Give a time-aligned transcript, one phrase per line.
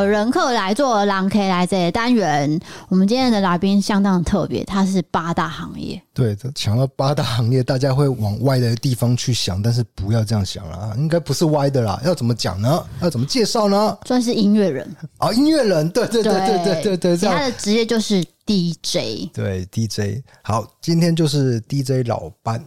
[0.00, 2.60] 有人客来做狼 K 来这单元。
[2.88, 6.00] 我们今天的来宾相当特别，他是八大行业。
[6.12, 12.00] 对，想到八大行业，大家会往歪的地方去想，但是不要这样想啊，应该不是歪的啦。
[12.04, 12.84] 要怎么讲呢？
[13.02, 13.96] 要怎么介绍呢？
[14.06, 14.86] 算是音乐人
[15.18, 19.30] 啊、哦，音乐人，对对对对对对对，对，他的职业就是 DJ。
[19.32, 20.22] 对，DJ。
[20.42, 22.64] 好，今天就是 DJ 老班。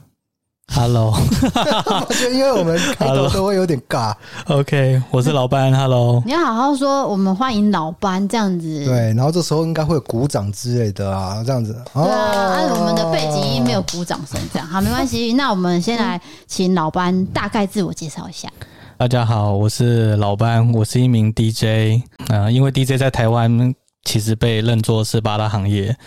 [0.80, 1.10] Hello，
[2.08, 4.14] 我觉得因为我们开头都会有点尬。
[4.46, 5.74] OK，我是老班。
[5.76, 8.86] Hello，你要好好说，我们欢迎老班这样子。
[8.86, 11.74] 对，然后这时候应该会有鼓掌之类的啊，这样子。
[11.96, 15.34] 对啊，按、哦、我们的背景音没有鼓掌声，这样好没关系。
[15.34, 18.48] 那我们先来请老班大概自我介绍一下。
[18.98, 22.04] 大家好，我是老班，我是一名 DJ。
[22.28, 23.74] 嗯、呃，因为 DJ 在台湾
[24.04, 25.98] 其实被认作是八大行业，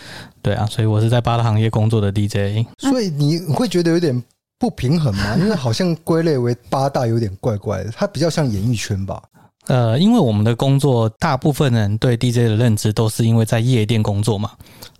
[0.41, 2.65] 对啊，所以我是在八大行业工作的 DJ。
[2.77, 4.23] 所以你会觉得有点。
[4.61, 5.35] 不平衡吗？
[5.41, 9.21] 因为好像归类为八大有点怪怪的，它比较像演艺圈吧。
[9.67, 14.51] 呃，因为我们的工作，大部分人对 DJ 的认知都是因为在夜店工作嘛。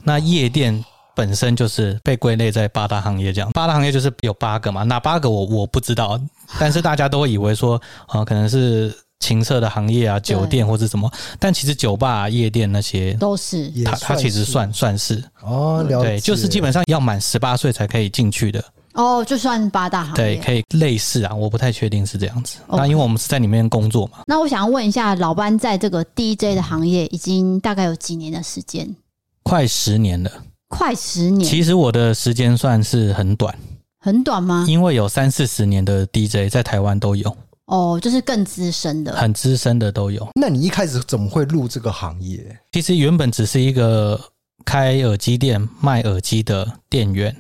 [0.04, 0.84] 那夜店
[1.16, 6.20] 本身就是被归类在八大行业这样，八大行业就是有八个嘛，哪八个我我不知道，
[6.60, 7.80] 但是大家都会以为说，
[8.14, 18.64] 呃，可能是情色的行业啊，酒店或者什么，但其实酒吧、啊、夜店那些都是，它它其实算算是哦，了解，对，就是基本上要满十八岁才可以进去的。
[18.94, 22.58] 哦，就算八大行业，对，可以类似啊，我不太确定是这样子。
[22.68, 22.88] 那、okay.
[22.88, 24.20] 因为我们是在里面工作嘛。
[24.28, 28.96] 那我想要问一下，老班在这个 DJ 的行业已经大概有几年的时间？
[29.44, 30.32] 快十年了。
[30.68, 31.50] 快十年。
[31.50, 33.54] 其实我的时间算是很短。
[34.00, 34.66] 很短吗？
[34.68, 37.36] 因为有三四十年的 DJ 在台湾都有。
[37.66, 39.14] 哦，就是更资深的。
[39.14, 40.28] 很资深的都有。
[40.36, 42.60] 那你一开始怎么会入这个行业？
[42.72, 44.20] 其实原本只是一个
[44.66, 47.34] 开耳机店卖耳机的店员。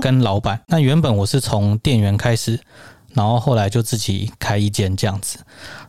[0.00, 2.58] 跟老板，那原本我是从店员开始，
[3.14, 5.38] 然后后来就自己开一间这样子。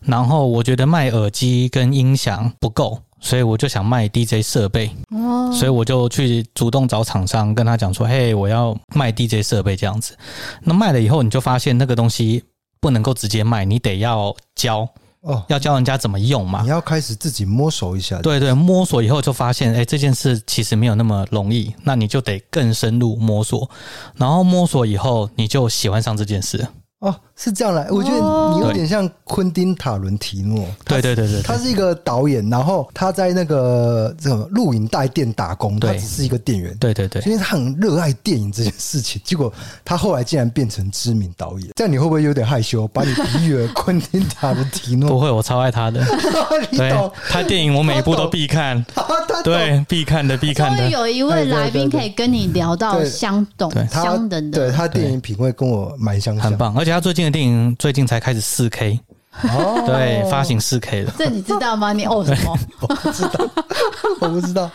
[0.02, 4.90] 然后我觉得卖耳机跟音响不够，所以我就想卖 DJ 设备。
[5.10, 10.18] 哦，所以我就去主动找厂商，跟他讲说：“嘿，我要卖 DJ 设备这样子。”
[10.64, 12.44] 那卖了以后，你就发现那个东西
[12.80, 14.88] 不能够直接卖，你得要教。
[15.22, 16.62] 哦，要教人家怎么用嘛？
[16.62, 18.22] 你要开始自己摸索一下。
[18.22, 21.74] 对对，摸索以后就发现，哎，这件事其实没有那么容易。
[21.84, 23.70] 那你就得更深入摸索，
[24.16, 26.68] 然后摸索以后，你就喜欢上这件事。
[27.00, 28.18] 哦，是这样来，我觉得
[28.56, 30.66] 你有点像昆汀塔伦提诺。
[30.86, 36.76] 对对对对，他是一个导演，然后他在那个什么录影带店打工，他只是一个店员。
[36.80, 39.54] 对对对，因为他很热爱电影这件事情，结果
[39.86, 41.70] 他后来竟然变成知名导演。
[41.76, 42.88] 这样你会不会有点害羞？
[42.88, 45.08] 把你比喻为昆汀塔伦提诺？
[45.14, 46.04] 不会，我超爱他的。
[46.76, 48.84] 对，他电影我每一部都必看。
[49.44, 50.78] 对，必看的必看的。
[50.78, 54.70] 终于有一位来宾可以跟你聊到相懂、相等的。
[54.70, 56.76] 对，他电影品味跟我蛮相像，很棒。
[56.76, 59.00] 而且他最近的电影最近才开始四 K，
[59.44, 61.14] 哦，对，发行四 K 的。
[61.18, 61.94] 这你知道吗？
[61.94, 62.58] 你哦什么？
[62.82, 63.50] 我不知道，
[64.22, 64.70] 我不知道，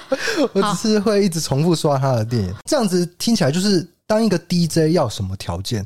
[0.53, 2.55] 我只是会一直重复刷他的电影。
[2.65, 5.85] 这样子听起来就是当一个 DJ 要什么条件？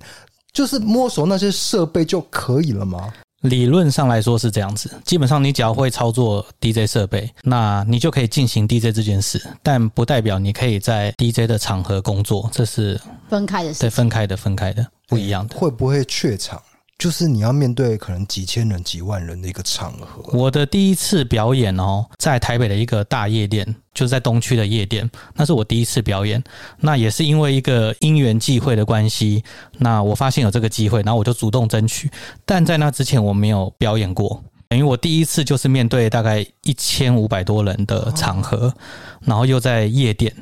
[0.53, 3.13] 就是摸索那些设备就可以了吗？
[3.49, 15.57] 理论上来说是这样子，基本上你只要会操作 DJ 设备，那你就可以进行 DJ 这件事，但不代表你可以在 DJ 的场合工作，这是分开的事，对，分开的，分开的，不一样的。
[15.57, 16.61] 会不会怯场？
[16.99, 20.23] 就是你要面对可能几千人、几万人的一个场合。
[20.33, 26.43] 我的第一次表演哦，在台北的一个大夜店，就是在东区的夜店，那是我第一次表演。
[26.81, 29.45] 那也是因为一个因缘际会的关系，
[29.79, 32.11] 那我发现有这个机会，然后我就主动争取。
[32.47, 38.73] 但在那之前我没有表演过，等于我第一次就是面对大概一千五百多人的场合，
[39.21, 40.35] 然后又在夜店。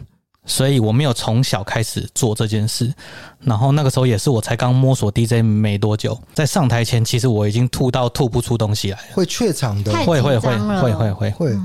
[0.46, 2.92] 所以我没有从小开始做这件事，
[3.40, 11.58] 然后那个时候也是我才刚摸索 DJ 没多久，在上台前其实我已经吐到吐不出东西来了，会怯场的，会会会会会会会，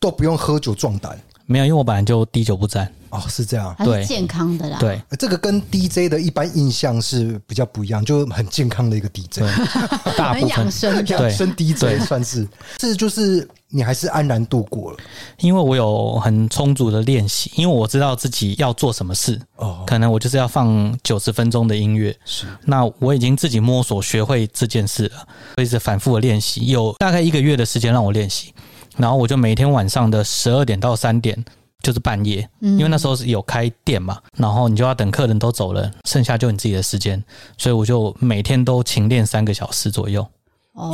[0.00, 2.90] 都不用喝酒壮胆，没有，因为我本来就滴酒不沾。
[3.10, 4.78] 哦，是这样，对，健康的啦。
[4.80, 9.42] 对，这个跟 DJ 的一般印象是比较不一样，就很健康的一个 DJ，
[10.16, 10.48] 大部分。
[10.48, 11.06] 养生。
[11.06, 12.46] 养生 DJ 算是。
[12.76, 14.98] 这就是你还是安然度过了，
[15.40, 19.40] 因为我有很充足的练习，因为我知道自己要做什么事。
[19.56, 22.16] 哦，可能我就是要放九十分钟的音乐。
[22.24, 25.26] 是，那我已经自己摸索学会这件事了，
[25.56, 28.52] 我一直反复的练习，有大概一个月的时间让我练习，
[28.96, 31.44] 然后我就每天晚上的十二点到三点。
[31.82, 37.22] 就是半夜，因为那时候是有开店嘛，然后你就要等客人都走了，剩下就你自己的时间，
[37.56, 40.26] 所以我就每天都勤练三个小时左右，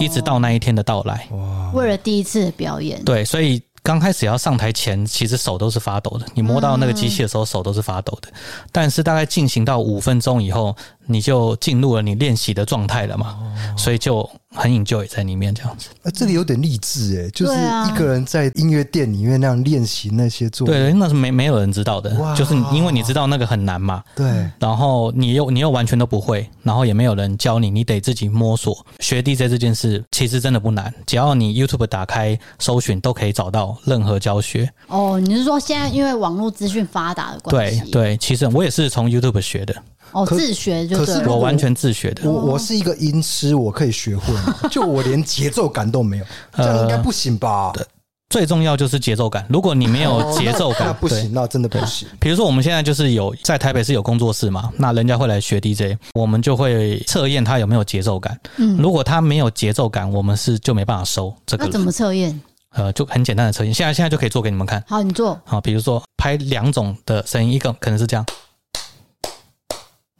[0.01, 1.29] 一直到那一天的到来。
[1.73, 6.27] 为了第一次的表演，对，所以刚开始要上台前，其实手都是发抖的。
[6.35, 8.29] 你摸到那个机器的时候，手都是发抖的。
[8.71, 10.77] 但是大概进行到五分钟以后，
[11.13, 13.39] 你就进入了你练习的状态了嘛，
[13.77, 15.89] 所以就很 enjoy 在里面这样子。
[16.03, 20.75] 呃，这里有点励志哎，就是一个人在音乐店里面那样练习那些作品。
[20.75, 24.03] 对，那是没没有人知道的，就是因为你知道那个很难嘛。
[24.15, 24.27] 对，
[24.59, 28.85] 然后你又你又完全都不会，然后也没有人教你，你得自己摸索。
[29.01, 34.71] 学 DJ 这件事其实真的不难，只要你 YouTube 打开搜寻都可以找到任何教学。
[34.89, 37.81] 哦，你是说现在因为网络资讯发达的关系？
[37.83, 39.75] 对对，其实我也是从 YouTube 学的。
[40.13, 42.31] 哦，自学就是，可是我完全自学的。
[42.31, 44.55] 我我是一个音痴，我可以学会吗？
[44.71, 46.25] 就我连节奏感都没有，
[46.57, 47.71] 这样应该不行吧？
[47.73, 47.85] 对，
[48.31, 49.45] 最重要就是节奏感。
[49.49, 52.07] 如果你没有节奏感，那不行，那真的不行。
[52.21, 58.39] 比如说我们现在就是有在台北是有工作室嘛，那人家会来学 DJ，我们就会测验他有没有节奏感。
[58.57, 61.65] 嗯，如果他没有节奏感，我们是就没办法收这个。
[61.65, 62.41] 那怎么测验？
[62.75, 64.83] 呃，就很简单的测验，现在现在就可以做给你们看。
[64.87, 65.39] 好，你做。
[65.45, 68.25] 好，比如说拍两种的声音，一个可能是这样。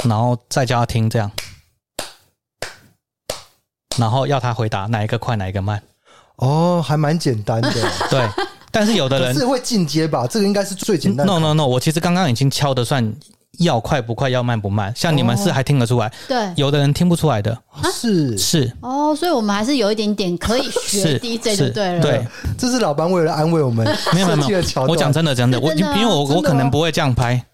[0.05, 1.31] 然后再叫他听这样，
[3.99, 5.81] 然后要他回答哪一个快哪一个慢。
[6.37, 7.71] 哦，还蛮简单的。
[8.11, 8.29] 对，
[8.71, 10.27] 但是有的人是会进阶吧？
[10.27, 11.33] 这个应该是最简单的。
[11.33, 13.15] No No No，我其实刚刚已经敲的算
[13.59, 14.93] 要快不快，要慢不慢。
[14.97, 16.11] 像你们是还听得出来？
[16.27, 17.57] 对，有的人听不出来的。
[17.93, 22.01] 是是哦，所以我们还是有一点点可以学 DJ 就对了。
[22.01, 22.27] 对，
[22.59, 23.87] 这是老班为了安慰我们。
[24.13, 27.45] 没有没有没有， 我讲真的真的，我因为我我可能不会这样拍。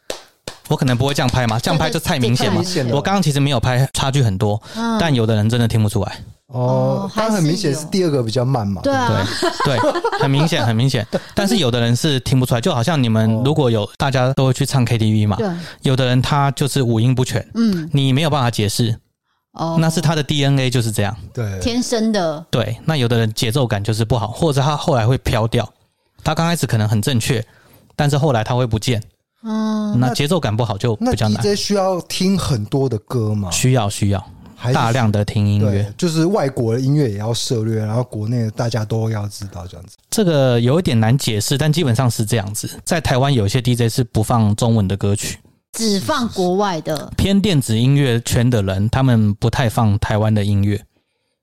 [0.68, 2.62] 我可能不会这样拍嘛，这样拍就太明显嘛。
[2.92, 4.60] 我刚刚其实没有拍，差距很多，
[5.00, 6.16] 但有的人真的听不出来。
[6.48, 8.80] 哦，刚刚很明显是第二个比较慢嘛。
[8.82, 11.06] 对对对，很明显 很明显。
[11.34, 15.36] 但是有的人是听不出来，就好像你们如果有大家都会去唱 KTV 嘛，
[15.82, 18.98] 有的人他就是五音不全，嗯，你没有办法解释，
[19.52, 22.42] 哦，那是他的 DNA 就是这样，对，天生的。
[22.50, 25.70] 对，那有的人节奏感就是不好，或者他后来会飘掉，
[26.24, 27.44] 他刚开始可能很正确，
[27.94, 29.02] 但是后来他会不见。
[29.42, 31.42] 嗯，那节奏感不好就比较难。
[31.42, 33.50] 这需要听很多的歌吗？
[33.50, 34.30] 需要需要，
[34.72, 39.96] 大量的听音乐，就是外国的音乐也要涉略，然后国内的大家都要知道这样子。
[40.10, 42.68] 这个有一点难解释，但基本上是这样子。
[42.84, 45.38] 在台湾有些 DJ 是不放中文的歌曲，
[45.72, 47.12] 只放国外的。
[47.16, 50.82] 偏电子音乐圈的人，他们不太放台湾的音乐。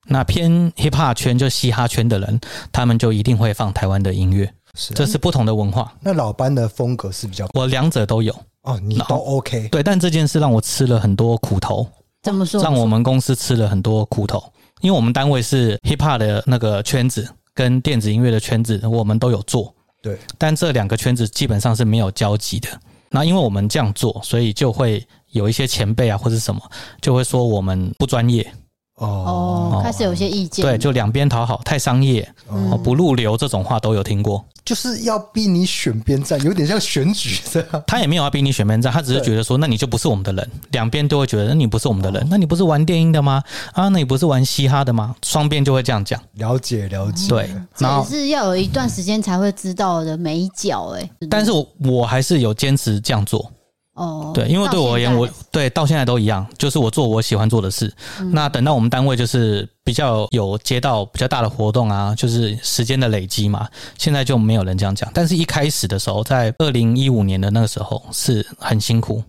[0.08, 2.38] 那偏 hip hop 圈就嘻哈圈的人，
[2.70, 4.52] 他们就一定会放台湾的音乐。
[4.76, 5.92] 是，这是不同的文化。
[6.00, 8.32] 那老班的风格是比较，我两者都有
[8.62, 9.68] 哦，你都 OK。
[9.68, 11.84] 对，但这件事让我吃了很多苦头。
[12.22, 12.62] 怎么说？
[12.62, 14.42] 让我们公司吃了很多苦头，
[14.80, 19.72] 因为我们单位是 hip hop 的那个圈子，跟电子音乐的圈子，我们都有做。
[20.02, 22.68] 对，但这两个圈子基本上是没有交集的。
[23.10, 26.60] 那因为我们这样做，所以就会有一些前辈啊，或者什么，
[27.00, 28.52] 就会说我们不专业。
[28.96, 30.64] 哦，开始有些意见。
[30.64, 34.44] 对，就两边讨好，太商业，哦，不入流这种话都有听过。
[34.64, 37.84] 就是要逼你选边站，有点像选举这样。
[37.86, 40.50] 他也没有要逼你选边站，他只是觉得说，那你就不是我们的人。
[40.72, 43.42] 两边都会觉得，那你不是我们的人，那你不是玩电音的吗？
[43.74, 45.14] 啊，那你不是玩嘻哈的吗？
[45.22, 46.20] 双边就会这样讲。
[46.32, 51.10] 了解了解，对，然后是要有一段时间才会知道的眉角哎。
[51.30, 53.52] 但是我我还是有坚持这样做。
[53.96, 57.90] 哦，对，因为对我而言，我对到现在都一样，就是我做我喜欢做的事。
[58.20, 63.66] 嗯、那等到我们单位就是比较有接到比较大的活动啊，就是时间的累积嘛，
[63.96, 65.10] 现在就没有人这样讲。
[65.14, 69.22] 但是一开始的时候，在二零一五年的那个时候是很辛苦，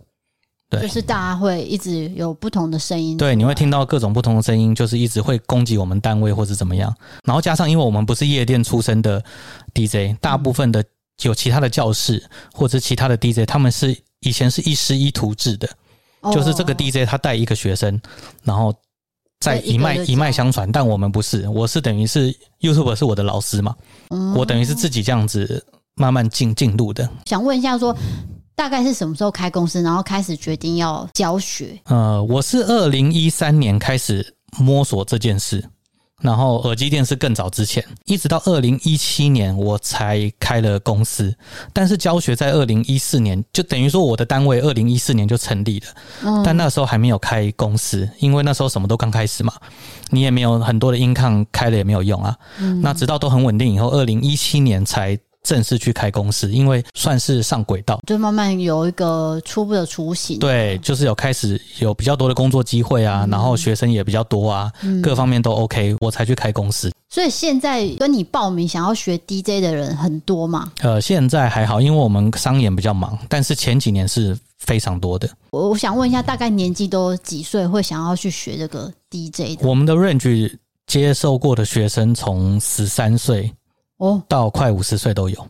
[0.70, 6.94] 对，就是大家会一直有不同的声音，对，你会听到各种不同的声音，就是一直会攻击我们单位或是怎么样。
[7.24, 9.24] 然后加上因为我们不是夜店出身的
[9.74, 10.84] DJ，大部分的
[11.22, 12.22] 有其他的教室
[12.54, 13.98] 或者其他的 DJ，他们是。
[14.28, 15.70] 以前是一师一徒制的，
[16.34, 18.00] 就是这个 DJ 他带一个学生，
[18.44, 18.74] 然后
[19.40, 20.72] 再一脉一脉相传。
[20.72, 23.76] 但我们不是，我是等于是 YouTuber 是我的老师嘛，
[24.36, 25.66] 我等于是自己这样子
[25.96, 27.10] 慢慢进进入的。
[27.26, 27.96] 想问一下，说
[28.56, 31.80] 大概是什么时候开公司，然后开始决定要教学？
[31.86, 35.64] 呃，我是二零一三年开始摸索这件事。
[36.22, 41.36] 然后耳机店是更早之前，一直到二零一七年我才开了公司，
[41.72, 49.54] 但是教学在二零一四年，就等于说我的单位二零一四年就成立了，但那时候还没有开公司，因为那时候什么都刚开始嘛，
[50.10, 52.36] 你也没有很多的 income 开了也没有用啊，
[52.82, 55.18] 那直到都很稳定以后，二零一七年才。
[55.48, 60.38] 正式去开公司，因为算是上轨道，就慢慢有一个初步的雏形。
[60.40, 66.92] 对，就是有开始有比较多的工作机会啊，嗯、然后学生也比较多啊，嗯、各方面都 OK，我才去开公司。
[67.10, 70.70] 所以现在跟你报名想要学 DJ 的人很多嘛？
[70.82, 75.30] 呃，现在还好，因为我们商演比较忙，但是前几年是非常多的。
[75.52, 79.66] 我我想问一下，大概年纪都几岁会想要去学这个 DJ 的？
[79.66, 83.50] 我们的 range 接受过的学生从十三岁。
[83.98, 85.48] 哦，到快五十岁都有，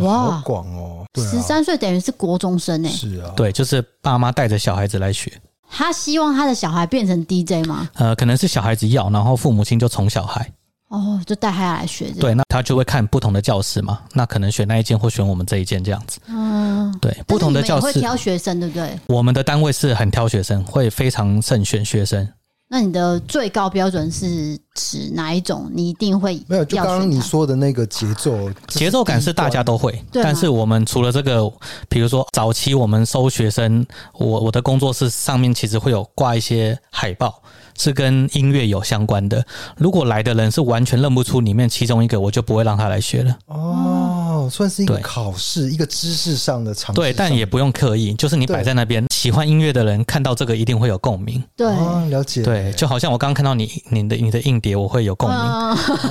[0.00, 1.04] 哇，好广哦！
[1.16, 5.32] 十三岁等于是国中生诶，是啊，对，就是爸妈带着小孩子来学。
[5.68, 7.88] 他希望他的小孩变成 DJ 吗？
[7.94, 10.50] 呃，可能是小孩子要，然后父母亲就宠小孩。
[10.88, 12.12] 哦，就带他来学。
[12.12, 16.20] 对，那他就会看不同的教室嘛，那可能选那一间或选我们这一间这样子。
[16.28, 18.98] 嗯，对，不同的教室会挑学生，对不对？
[19.08, 22.28] 我们的单位是很挑学生，会非常慎选学生。
[22.68, 25.70] 那你的最高标准是指哪一种？
[25.72, 26.64] 你一定会没有？
[26.64, 29.92] 就刚刚你说的那个节奏，节奏感是大家都会。
[30.10, 30.22] 对？
[30.22, 31.48] 但是我们除了这个，
[31.88, 37.42] 比如说早期我们收学生，我我的工作室上面其实会有挂一些海报。
[37.78, 39.44] 是跟音乐有相关的。
[39.76, 43.36] 如果来的人是完全认不出里面其中一个，我就不会让他来学了。
[43.48, 46.98] 哦，算是一个考试，一个知识上的尝试。
[46.98, 51.42] 对，但也不用刻意，就是你摆在那边，喜欢音乐的人看到这个一定会有共鸣。
[51.56, 51.66] 对，
[52.10, 52.42] 了解。
[52.42, 55.38] 对，就好像我刚刚看到你，你的你的硬碟，我会有共鸣。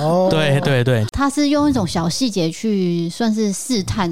[0.00, 4.10] 哦，对对对，他是用一种小细节去算是试探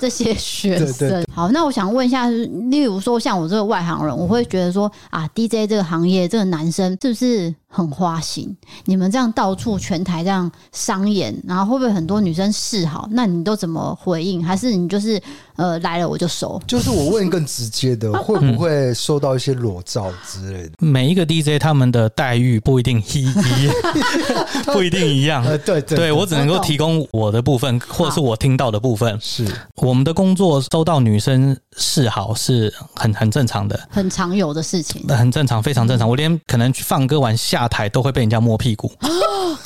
[0.00, 0.86] 这些学生。
[0.86, 1.26] 对对对。
[1.34, 6.96] 好，那我想问一下，例如说像我这个外行人，我会觉得说啊，DJ 这个行业，这个男生。
[7.02, 8.56] 是不是很花心？
[8.84, 13.08] 你们这样到处全台这样商演，然后会不会很多女生示好？
[13.10, 14.44] 那你都怎么回应？
[14.44, 15.20] 还是你就是
[15.56, 16.60] 呃来了我就收？
[16.66, 20.72] 就是我问更直接的， 会不会收到一些裸照之类的？
[20.78, 23.70] 每一个 DJ 他们的待遇不一定一一，
[24.72, 25.44] 不一定一样。
[25.44, 29.18] 呃，对对，对我只能够提供我的部分，或者是我听到的部分。
[29.20, 29.46] 是
[29.76, 36.08] 我们的工作收到女生示好是很很正常的，很常有的事情，很正常，非常正常。
[36.08, 36.72] 我连可能。
[36.86, 38.92] 放歌完下台都会被人家摸屁股，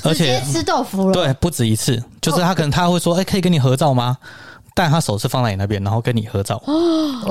[0.05, 1.13] 而且吃豆腐了。
[1.13, 4.17] 对，不止一次，就是他可能他会说：“哎，可以跟你合照吗？”
[4.75, 6.63] 但他手是放在你那边，然后跟你合照。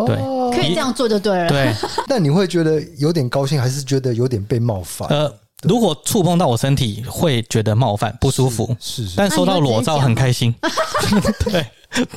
[0.05, 0.15] 对，
[0.55, 1.49] 可以这样做就对了。
[1.49, 1.73] 对，
[2.07, 5.07] 但你会觉得有点高兴，还是觉得有点被冒犯？
[5.09, 5.33] 呃，
[5.67, 8.75] 如果触碰到我身体，会觉得冒犯不舒服。
[8.79, 10.53] 是是，但收到裸照很开心。
[11.45, 11.65] 对。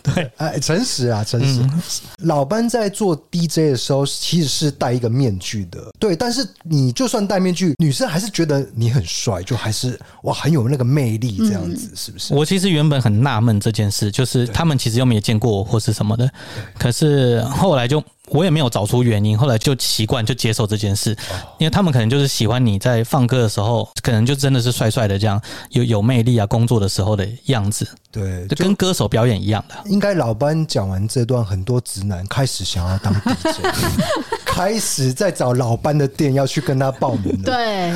[0.02, 1.62] 对，哎，诚实啊，诚实。
[1.62, 1.82] 嗯、
[2.24, 5.80] 老班在做 DJ 的时候，其实是戴一个面具的。
[5.98, 12.34] 对，但是你就算戴面具，女生还是觉得你很帅，就还是哇，很有那个魅力，这样子，是不是？
[12.34, 16.30] 我其实原本很纳闷这件事，就是他们其实又没有见过我或是什么的，
[16.78, 18.04] 可是后来就。
[18.32, 21.10] 我也没有找出原因，后来就习惯就接受这件事，
[21.58, 29.74] 因为他们可能就是喜欢你在放歌的时候，可能就真的是帅帅的这样有有魅力啊，工作的时候的样子，对，就跟歌手表演一样的。
[29.86, 33.60] 应该老班讲完这段，很多直男开始想要当 DJ，
[34.46, 37.44] 开始在找老班的店要去跟他报名了。
[37.44, 37.92] 对，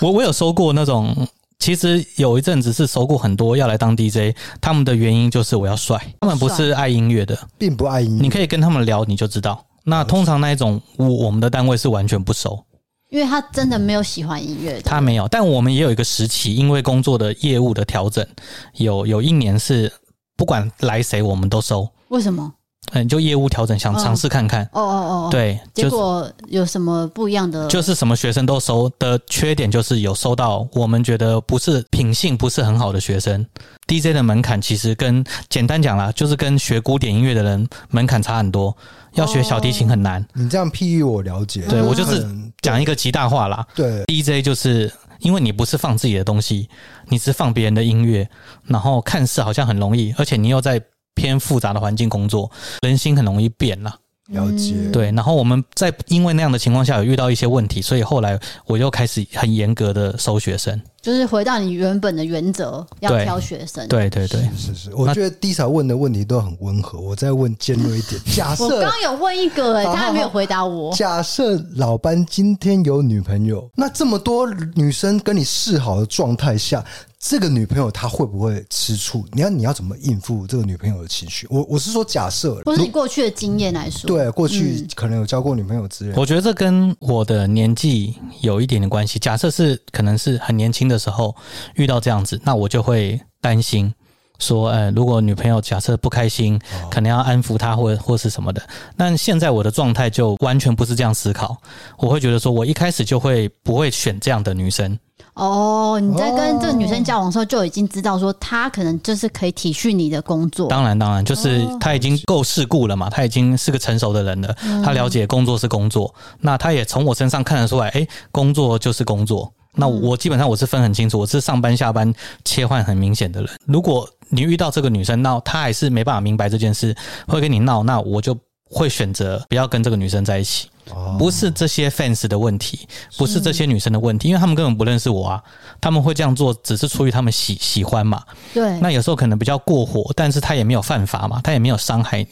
[0.00, 1.26] 我我有收过那种。
[1.62, 8.20] 其实有一阵子是收过很多要来当 DJ，他们的原因就是我要帅，他们不是爱音乐的，并不爱音乐。
[8.20, 9.64] 你可以跟他们聊，你就知道。
[9.84, 12.64] 那通常那一种，我我们的单位是完全不收，
[13.10, 14.80] 因为他真的没有喜欢音乐。
[14.80, 18.26] 他没有，但我们也有一个时期，因为工作的业务的调整，
[18.74, 19.92] 有有一年是
[20.36, 21.88] 不管来谁我们都收。
[22.08, 22.52] 为什么？
[22.90, 24.64] 嗯，就业务调整，想尝试看看。
[24.72, 27.66] 哦哦哦，对，结果有什么不一样的？
[27.68, 33.46] 就是什么学生都收的缺点，就是有收到我们觉得不是品性不是很好的学生。
[33.86, 38.76] DJ 的门槛其实跟简单讲啦，就是跟学古典音乐的人门槛差很多。
[39.14, 40.26] 要学小提琴很难。
[40.34, 42.26] 你这样譬喻我了解，对我就是
[42.60, 43.66] 讲一个极大化啦。
[43.74, 46.68] 对，DJ 就是因为你不是放自己的东西，
[47.08, 48.28] 你是放别人的音乐，
[48.64, 50.82] 然后看似好像很容易，而且你又在。
[51.14, 52.50] 偏复杂的环境工作，
[52.82, 53.96] 人心很容易变了。
[54.28, 55.10] 了解，对。
[55.10, 60.80] 然后我们在因为那样的情况下有遇到一些问题，所以后来我又开始很严格的收学生。
[61.02, 63.86] 就是回到你原本的原则，要挑学生。
[63.88, 64.94] 对对对，是是，是。
[64.94, 66.98] 我觉得 D 嫂问的问题都很温和。
[67.00, 70.94] 我再问尖锐一点， 假设我刚刚有问一个、欸，哎，他还没有回答我。
[70.94, 76.82] 假设老班今天有女朋友，那这么多女生跟你示好的状态下。
[77.22, 79.24] 这个女朋友她会不会吃醋？
[79.30, 81.46] 你要你要怎么应付这个女朋友的情绪？
[81.48, 86.20] 我我是说假设，不是你过去的经验来说，对，过去可能有交过女朋友之类的。
[86.20, 89.20] 我觉得这跟我的年纪有一点点关系。
[89.20, 91.34] 假设是可能是很年轻的时候
[91.76, 93.94] 遇到这样子，那我就会担心
[94.40, 96.60] 说，呃，如果女朋友假设不开心，
[96.90, 98.60] 可能要安抚她或或是什么的。
[98.96, 101.56] 但现在我的状态就完全不是这样思考，
[101.98, 104.98] 我会觉得说我一开始就会不会选这样的女生。
[105.34, 110.68] 哦，你在跟这个女生交往的时候就已经知道说她可能就是可以体恤你的工作。
[110.68, 119.50] 当然，当然，就是她已经够世故了嘛，她已经是个成熟的人了，她了解工作是工作，那她也从我身上看得出来，哎，工作就是工作。
[119.74, 122.12] 那我基本上我是分很清楚，我是上班下班
[122.44, 123.50] 切换很明显的人。
[123.64, 126.94] 如果你遇到这个女生闹，她还是没办法明白这件事，
[127.26, 128.36] 会跟你闹，那我就。
[128.72, 130.68] 会选择不要跟这个女生在一起。
[130.90, 135.40] 哦，不是这些 fans 的问题，不是这些女生的问题，因为他们根本不认识我啊。
[135.80, 138.20] 他们会这样做，只是出于他们喜喜欢嘛。
[138.52, 138.80] 对。
[138.80, 142.28] 那有时候可能比较过火，但是他也没有犯法嘛，他也没有伤害你。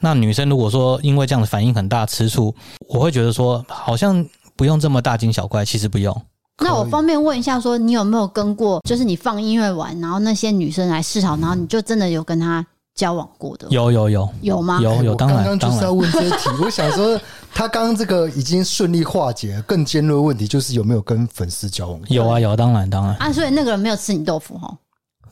[0.00, 2.54] 那女生如果说因为这样的反应很大吃醋，
[2.88, 4.24] 我会觉得说好像
[4.56, 6.18] 不用这么大惊小怪，其实不用。
[6.62, 8.80] 那我方便问一下，说你有没有跟过？
[8.88, 12.64] 就是你放音乐完，然后那些女生来示好，然后你就真的有跟她
[12.94, 13.66] 交往过的？
[13.70, 14.78] 有有有有吗？
[14.80, 15.44] 有有，当然。
[15.44, 17.20] 刚刚就是要问这一题， 我想说，
[17.52, 22.00] 他刚刚这个已经顺利化解更尖锐的问题，就是有没有跟粉丝交往？
[22.08, 23.14] 有啊有，当然当然。
[23.16, 24.72] 啊，所以那个人没有吃你豆腐齁？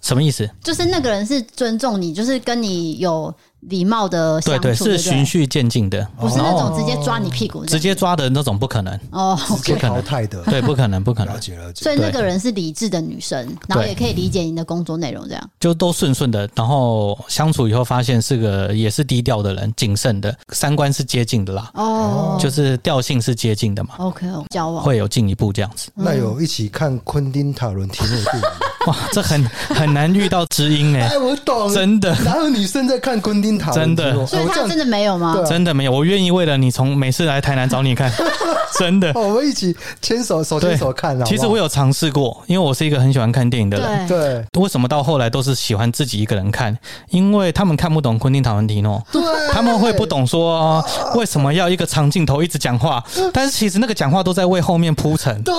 [0.03, 0.49] 什么意思？
[0.63, 3.35] 就是那个人是尊重你，就是跟你有。
[3.69, 11.33] 礼貌的相处，对对，是循序渐进的，不是那种直接抓你屁股，直接抓的那种不可能哦，直接淘汰的，对，不可能，不可能。
[11.33, 11.85] 了解了解。
[11.85, 16.51] 所以那个人是理智的女生，然后也可以理解你的工作内容，这样就都顺顺的。
[16.57, 21.71] 然后相处以后发现是个也是低调的人，谨慎的，三观是接近的啦。
[21.75, 23.91] 哦，就是调性是接近的嘛。
[23.99, 25.89] OK，交往会有进一步这样子。
[25.95, 28.49] 那有一起看昆汀塔伦提诺的电影？
[28.87, 31.09] 哇，这很很难遇到知音哎！
[31.09, 33.71] 哎，我懂，真的，哪有女生在看昆汀塔？
[33.71, 34.27] 真的。
[34.27, 35.43] 所以他真的没有吗？
[35.49, 38.11] 真的没有，我愿意为了你从每次来台南找你看，
[38.79, 39.13] 真的。
[39.15, 41.25] 我们一起牵手手牵手看了。
[41.25, 44.09] 其实我有尝试过，因为我是一个很喜欢看电影的人。
[44.09, 44.45] 对。
[44.61, 46.77] 为什么到后来都是喜欢自己一个人看？
[47.11, 49.23] 因为他们看不懂昆汀塔伦提诺，对，
[49.53, 50.85] 他们会不懂说
[51.15, 55.43] 为什么要一个长镜头一直讲话，但是其实那个讲话都在为后面铺陈。
[55.43, 55.55] 对，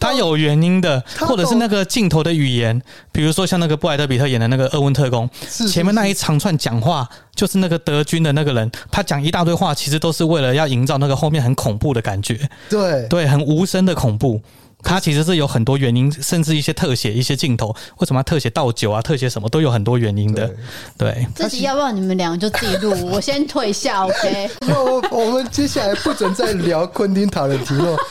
[0.00, 2.67] 他有原因的，或者是那个镜头的语言，
[3.12, 5.28] 比如说像那个布莱德比特演的那个厄温特工，
[5.70, 7.08] 前面那一长串讲话。
[7.38, 12.36] 就是那个德军的那个人，他讲一大堆话，其实都是为了要营造那个后面很恐怖的感觉。
[12.68, 14.42] 对对，很无声的恐怖。
[14.82, 19.02] 它其实是有很多原因，甚至一些特写、一些镜头，为什么要特写倒酒啊？
[19.02, 20.50] 特写什么都有很多原因的。
[20.96, 22.94] 对，自己要不要你们两个就自己录？
[23.10, 24.50] 我先退下，OK？
[24.60, 27.98] 那 我我们接下来不准再聊昆汀塔伦提诺。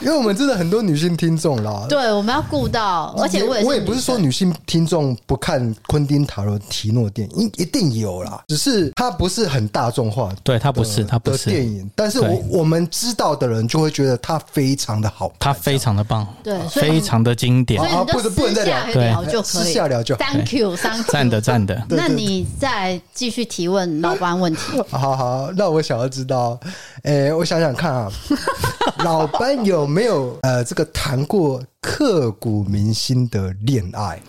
[0.00, 19.42] 因为我们真的很多女性听众啦，对，我们要顾到，而且我也，我也不是说女性听众不看昆汀塔伦提诺电影，一定有啦，只是它不是很大众化，对，它不是，它不是电影，但是我我们知道的人就会觉得它非常的好，它非常的棒，对，非常的经典，啊，不能不能再聊，就可以。
[19.44, 26.58] 私下聊就好，Thank you，Thank you，赞的赞的，那你再继续提问老班问题， 好好，那我想要知道，
[27.04, 28.10] 诶，我想想看啊，
[29.04, 29.86] 老班有。
[29.90, 34.20] 没有呃，这个谈过刻骨铭心的恋爱，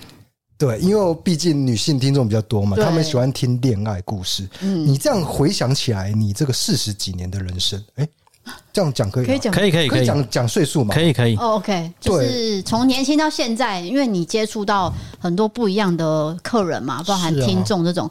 [0.58, 4.50] 对，因为毕竟女性听众比较多嘛，他们喜欢听恋爱故事。
[4.62, 8.08] 嗯，你这样回想起来，你这个四十几年的人生，哎，
[8.74, 10.94] 这样讲可以可以讲可以可以可以讲讲岁数嘛？
[10.94, 11.36] 可以可以。
[11.36, 18.10] 哦，OK，就是从年轻到现在，因为你接触到很多不一样的客人嘛，包含听众这种。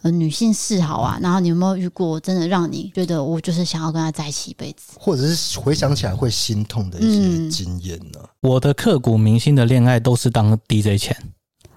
[0.00, 8.20] 呃，女性示好啊，然后你有没有遇过真的让你觉得我就是想要跟他在一起一辈子，或者是回想起来会心痛的一些经验呢？
[8.22, 11.16] 嗯、我的刻骨铭心的恋爱都是当 DJ 前。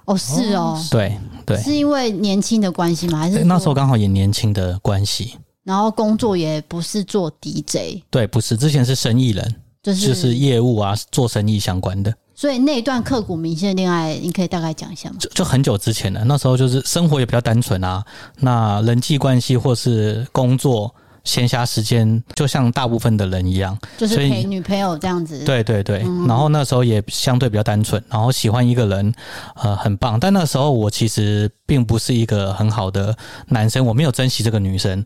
[0.05, 3.17] 哦，是哦，对对，是因为年轻的关系吗？
[3.17, 5.39] 还是那时候刚好也年轻的关系？
[5.63, 12.13] 然后工作也不是做 DJ，对，不是，之前是生意人，就是就是业务啊，做生意相关的。
[12.33, 15.17] 所以那一段刻骨铭心的恋爱，你可以大概讲一下吗？
[15.19, 18.03] 就就很久之前了，那时候就是生活也比较单纯啊，
[18.39, 20.91] 那人际关系或是工作
[21.23, 25.43] 闲暇时间，就像大部分的人一样，就是陪女朋友这样子。
[25.45, 29.13] 对对对，然后那时候也相对比较单纯，然后喜欢一个人，
[29.55, 30.19] 呃，很棒。
[30.19, 33.15] 但那时候我其实并不是一个很好的
[33.47, 35.05] 男生，我没有珍惜这个女生，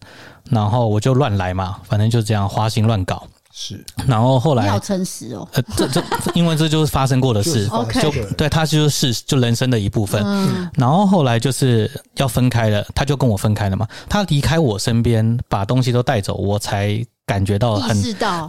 [0.50, 3.28] 然后我就乱来嘛，反正就这样花心乱搞。
[3.58, 5.48] 是，然后后来你好诚实哦。
[5.54, 6.04] 呃，这这，
[6.36, 7.70] 因为这就是发生过的事，
[8.02, 10.22] 就对他就是就人生的一部分。
[10.26, 13.88] 嗯，然后后来就是要分开了，他就跟我分开了嘛。
[14.10, 17.96] 他离开我身边，把东西都带走，我才感觉到很，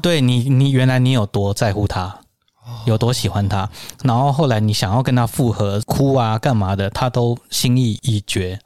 [0.02, 2.12] 对你，你原来你有多在乎他，
[2.84, 3.70] 有多喜欢他。
[4.02, 8.58] 然后后来你想要跟他复合，哭啊干嘛的，他都心意已决。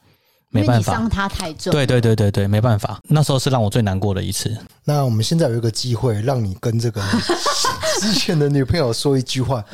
[0.50, 1.72] 没办法，伤他太重。
[1.72, 3.00] 对对对对对，没办法。
[3.04, 4.56] 那时候是让我最难过的一次。
[4.84, 7.00] 那我们现在有一个机会，让你跟这个
[8.00, 9.64] 之前的女朋友说一句话，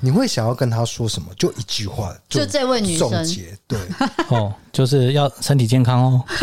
[0.00, 1.28] 你会想要跟她说什么？
[1.38, 3.10] 就一句话，就，就这位女生。
[3.66, 3.78] 对，
[4.28, 6.24] 哦，就是要身体健康哦。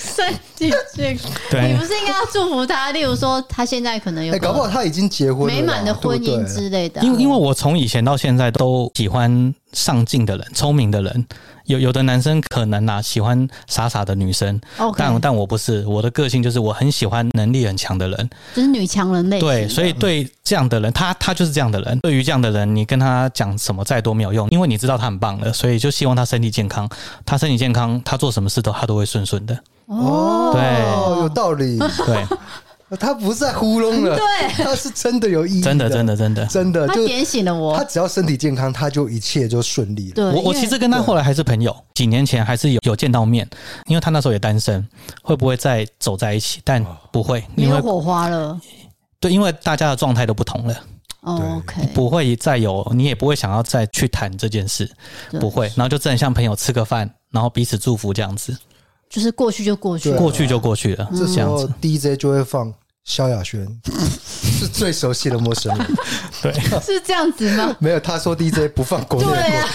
[0.00, 2.90] 身体健康，你不是应该要祝福他？
[2.92, 7.02] 例如说，他现在可能有，搞不好他已经结婚了，美满的婚姻之类的。
[7.02, 11.26] 因为因为我从以前到现在都喜欢上进的人、聪明的人。
[11.66, 14.60] 有有的男生可能啊喜欢傻傻的女生，
[14.96, 19.38] 但但我不是，我的个性就是我很喜欢能力很强的人，就是女强人类。
[19.38, 22.00] 对，所以对这样的人，他他就是这样的人。
[22.00, 26.88] 对于这样的人，你跟他讲什么再多没有用，因为你知道他很棒的，所以就希望他身体健康。
[27.24, 29.56] 他身体健康，他做什么事都他都会顺顺的。
[29.90, 31.78] 哦，对有道理。
[31.78, 37.76] 对，他不是在糊弄了，对，他是真的有意义，真的，真的，真的，真的，就他点醒了我。
[37.76, 40.14] 他只要身体健康，他就一切就顺利了。
[40.14, 43.48] 对，我我其实跟他后来还是朋友，几年前还是有有见到面，
[43.86, 44.86] 因为他那时候也单身，
[45.22, 46.60] 会不会再走在一起？
[46.64, 48.58] 但不会，没因为有火花了。
[49.18, 50.74] 对，因为大家的状态都不同了。
[51.22, 54.90] 哦 OK，不会再有，你也不会想要再去谈这件事，
[55.38, 55.66] 不会。
[55.76, 58.56] 然后就真的像朋友吃个饭，然后彼此祝福这样子，
[59.10, 61.08] 就是过去就过去了，过去就过去了。
[61.14, 62.72] 这时候 DJ 就会放
[63.04, 63.66] 萧亚轩，
[64.22, 65.86] 是最熟悉的陌生人。
[66.40, 67.76] 对， 是这样子吗？
[67.80, 69.68] 没有，他说 DJ 不放国内对啊，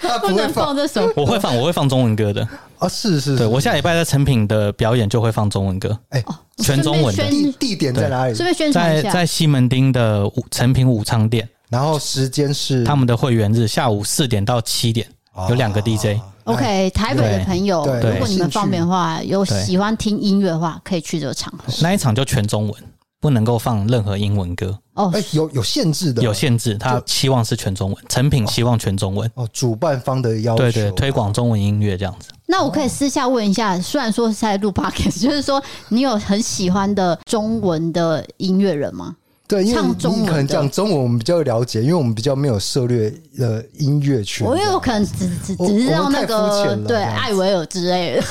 [0.00, 1.12] 他不能放这首。
[1.14, 2.48] 我会放，我会放中文歌的。
[2.78, 6.24] 啊，是是，对我下礼拜在成品的表演就会放中文歌，哎，
[6.58, 7.22] 全中文的。
[7.28, 8.34] 地地点在哪里？
[8.34, 12.82] 顺便宣传在在西门町的成品武昌店，然后时间是？
[12.84, 15.06] 他们的会员日，下午四点到七点，
[15.48, 16.20] 有两个 DJ。
[16.44, 21.72] OK，台北的朋友，如果你们方便的话，有喜欢听音乐的话，可以去这个场合。
[21.80, 22.74] 那一场就全中文，
[23.18, 24.78] 不能够放任何英文歌。
[24.92, 29.28] 哦，哎，有有限制的，有限制，他期望是全中文，成品希望全中文。
[29.36, 32.28] 哦，主办方的要求，对对，推广中文音乐这样子。
[32.46, 39.16] 那我可以私下问一下，虽然说是在录 podcast，就是说你有很喜欢的中文的音乐人吗？
[39.46, 44.46] 对，因为你可能讲中文，我们比较了解，因为我们比较没有涉猎呃音乐圈。
[44.46, 48.22] 我有可能只只只知道那个对艾薇儿之类的，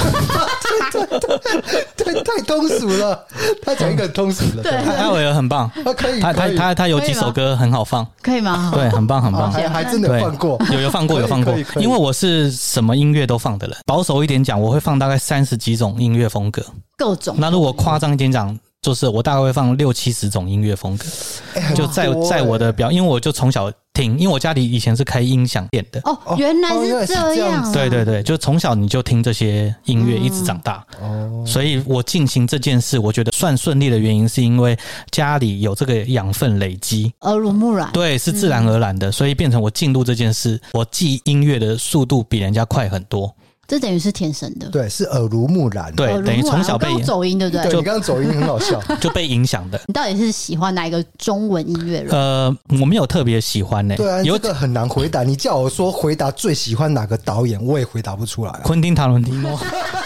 [1.95, 3.28] 对，太通俗了。
[3.62, 8.71] 他讲一个很通俗的，对，艾薇儿很棒，他可以，他他他他有几首歌很好放，可以吗？
[8.73, 16.65] 对，很棒很棒，还还真的放过，有有放过 有放过，因为我是什么音乐都放的人，保守一点讲，我会放大概三十几种音乐风格，
[16.97, 17.36] 各种。
[17.38, 18.58] 那如果夸张一点讲。
[18.84, 21.06] 就是我大概会放六七十种音乐风格，
[21.74, 26.02] 就在在我的表，因为我就从小听，因为我家里以前是开音响店的。
[26.04, 26.69] 哦，原来
[27.06, 27.72] 是这样。
[27.72, 30.86] 对对对，就从小你就听这些音乐，一直长大。
[31.02, 34.78] 哦，所以我进行这件事，我觉得算顺利的原因，是因为
[35.12, 37.89] 家里有这个养分累积，耳濡目染。
[37.93, 43.34] 对，是自然而然的，所以变成我进入这件事，我记音乐的速度比人家快很多。
[43.73, 47.63] 这等于是天生的，对，是耳濡目染，对，等于从小被走音，对不对？
[47.63, 49.81] 对你刚刚走音很好笑， 就被影响的。
[49.88, 52.12] 你到底是喜欢哪一个中文音乐人？
[52.12, 53.95] 呃，我没有特别喜欢呢。
[53.95, 55.23] 对啊，有个很难回答。
[55.23, 58.51] 你叫我说回答最喜欢哪个导演，我也回答不出来。
[58.63, 59.59] 昆汀·塔伦蒂诺。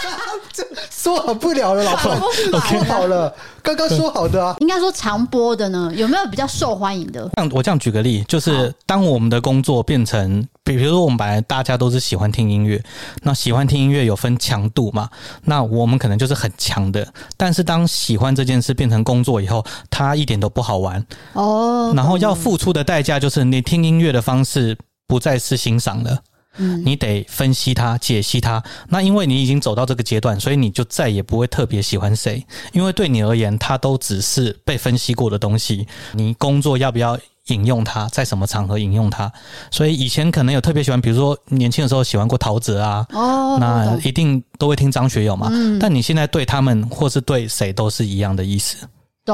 [1.07, 2.11] 说好不了了，老婆，
[2.51, 4.55] OK，好了，刚刚说好的啊。
[4.59, 7.29] 应该说常播的呢，有没有比较受欢迎的？
[7.37, 12.83] 像我这样举个例，就是当我们的工作变成，比如说我们本来大家都是喜欢听音乐，
[13.23, 15.09] 那喜欢听音乐有分强度嘛？
[15.45, 21.93] 那我们可能就是很强的，但是当喜欢这件事变成工作以后，它一点都不好玩哦。
[21.95, 26.19] 然后要付出的代价就是你听音乐的方式不再是欣赏了。
[26.57, 28.61] 嗯，你得分析它、解析它。
[28.89, 35.87] 那因为你已经走到这个阶段，所以你就再也不会特别喜欢谁，因为对你而言，它都只是被分析过的东西。
[36.13, 37.17] 你工作要不要
[37.47, 39.31] 引用它，在什么场合引用它？
[39.71, 45.47] 所以以前可能有特别喜欢，比如说年轻的时候喜欢过陶喆啊，哦，那一定都会听张学友嘛。
[45.51, 48.77] 嗯，但你现在对他们或是对谁都是一样的意思。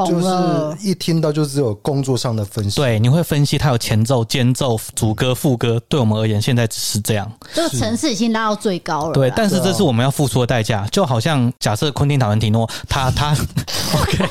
[0.06, 5.80] 就是一听到就只有工作上的分析，对，你会分析它有前奏、间奏、主歌、副歌。
[5.88, 9.12] 对我们而言，现在只是这样，这个层次已经拉到最高了。
[9.12, 10.84] 对，但是这是我们要付出的代价。
[10.90, 13.36] 就好像假设昆汀·塔伦提诺，他 他
[13.94, 14.24] ，OK，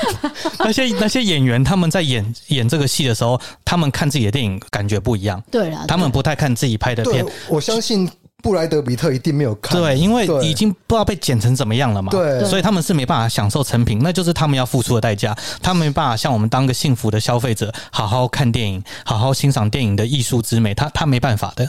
[0.60, 5.42] 那些那些演员他们在演演这个戏的时候，他们看自己的电影感觉不一样。
[5.50, 7.26] 对了，他们不太看自己拍的片。
[7.48, 8.10] 我相信。
[8.42, 15.34] 布莱德比特一定没有看，对，因为已经不知道被剪成怎么样了嘛，对，所以他们是没办法享受成品，那就是他们要付出的代价。
[15.62, 21.64] 他们没办法像我们当个幸福的消费者，好好看电影，好好欣赏电影的艺术之美，他他没办法的。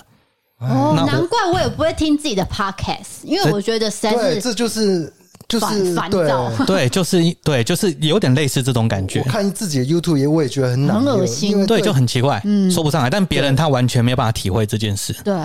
[0.59, 5.13] 哦，难怪我也不会听自己的 podcast，因为我觉得实在是，这就是。
[5.59, 9.19] 就是烦躁， 对，就是对，就是有点类似这种感觉。
[9.19, 13.09] 我看自己的 YouTube 也，我也觉得很难，很恶心，对，就很奇怪，嗯，说不上来。
[13.09, 15.35] 但别人他完全没有办法体会这件事，对，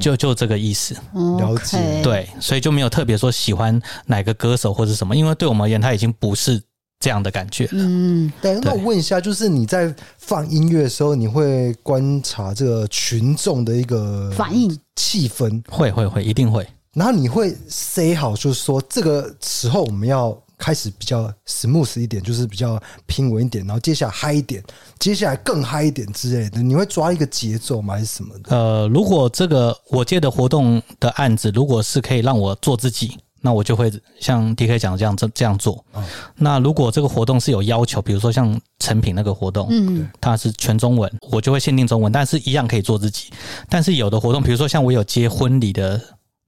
[0.00, 0.94] 就就这个意思，
[1.38, 6.58] 了解，对，所以就没有特别说喜欢哪个歌手或者什么，因为对我们而言，他已经不是
[6.98, 7.70] 这样的感觉了。
[7.72, 8.58] 嗯，对。
[8.62, 15.62] 那我问一下，就是你在放音乐的时候，你会观察这个群众的一个反应、气氛？
[15.68, 16.66] 会会会，一定会。
[16.94, 24.62] 然后你会 say 好，就是说这个时候我们要开始比较 smooth 一点，就是比较平稳一点，然后接下来嗨一点，
[25.00, 26.62] 接下来更嗨一点之类的。
[26.62, 27.94] 你会抓一个节奏吗？
[27.94, 28.56] 还是什么的？
[28.56, 35.84] 呃，如果这个我接的活动的案子，如果是可以让我做自己，那我就会像 DK 讲的这样这这样做。
[35.94, 36.04] 嗯。
[36.36, 43.30] 那如果这个活动是有要求，比如说像成品那个活动，嗯，它是全中文，我就会限定中文，但是一样可以做自己。
[43.68, 46.00] 但是有的活动，比如说像我有接婚礼的。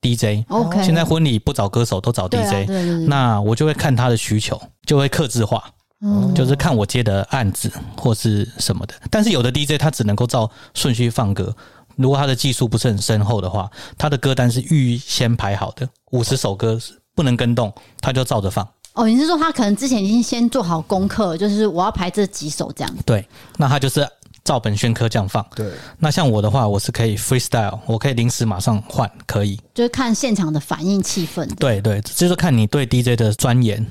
[0.06, 0.44] DJ。
[0.48, 2.68] OK，现在婚礼不找歌手，都找 DJ。
[3.08, 5.62] 那我就会看他的需求，就会克制化。
[6.02, 11.56] 嗯就是看我接的案子或是什么的，但是有的 DJ 他只能够照顺序放歌，
[11.96, 16.78] 如果他的技术不是很深厚的话，他的歌单是预先排好的，五十首歌
[17.14, 18.68] 不能跟动，他就照着放。
[18.92, 22.96] 哦，你是说他可能之前已经先做好功课，就是我要排这几首这样？
[23.06, 24.06] 对，那他就是
[24.46, 25.44] 照本宣科这样放。
[25.54, 25.66] 对，
[25.98, 29.60] 那像我的话，我是可以 freestyle，我可以临时马上换，可以。
[29.74, 31.46] 就是看现场的反应气氛。
[31.56, 33.84] 对对，就是看你对 DJ 的钻研。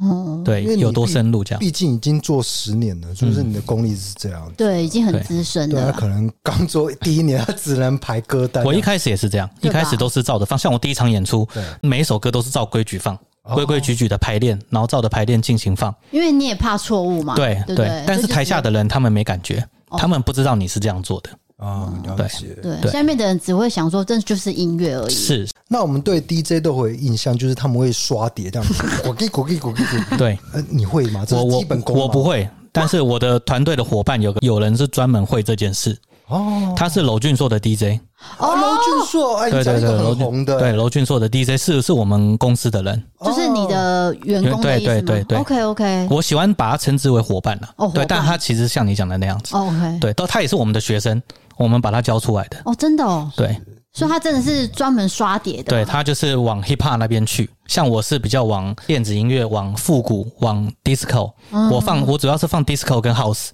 [0.00, 1.60] 哦，对因为，有多深入这样？
[1.60, 4.52] 毕竟已经做十年了，就是你的功力是这样。
[4.56, 5.92] 对，已经很资深，了对。
[5.92, 8.64] 他可能刚做第一年，他只能排歌单。
[8.64, 10.58] 我一开始也是这样，一开始都是照着放。
[10.58, 11.48] 像我第一场演出，
[11.80, 13.14] 每一首歌都是照规矩放，
[13.44, 15.94] 哦规规矩矩的排练，然后照着排练进行放。
[16.10, 17.36] 因为你也怕错误嘛。
[17.36, 18.02] 对对。
[18.04, 21.30] 但是台下的人他们没感觉，哦他们不知道你是这样做的。
[21.56, 22.48] 啊，了解。
[22.62, 25.10] 对对下面的人只会想说，这就是音乐而已。
[25.10, 30.18] 是，那我们对 DJ 都会有印象，就是他们会刷碟这样子， 咕叽咕叽咕叽咕。
[30.18, 31.24] 对呃，你会吗？
[31.24, 35.96] 这是我我基本功吗我不会，但是我的团队的伙伴有个有人是专门会这件事，
[36.28, 36.72] 哦。
[36.76, 38.00] 他是娄俊硕的 DJ。
[38.38, 44.60] 哦，楼俊硕，哎，对对对，娄俊红的，对娄俊硕的 DJ 是是我们公司的人，就是你的员工？
[44.62, 47.68] 对对对对 OK OK 我喜欢把他称之为伙伴了。
[47.76, 49.98] 哦对，但他其实像你讲的那样子，OK。
[50.00, 51.20] 对，都他也是我们的学生，
[51.58, 52.56] 我们把他教出来的。
[52.64, 53.60] 哦，真的哦，对，
[53.92, 55.64] 所以他真的是专门刷碟的。
[55.64, 61.30] 对他就是往 hip hop 那边去，像我是比较往电子音乐、往复古、往 disco，、
[61.70, 63.48] 我放我主要是放 disco 跟 house，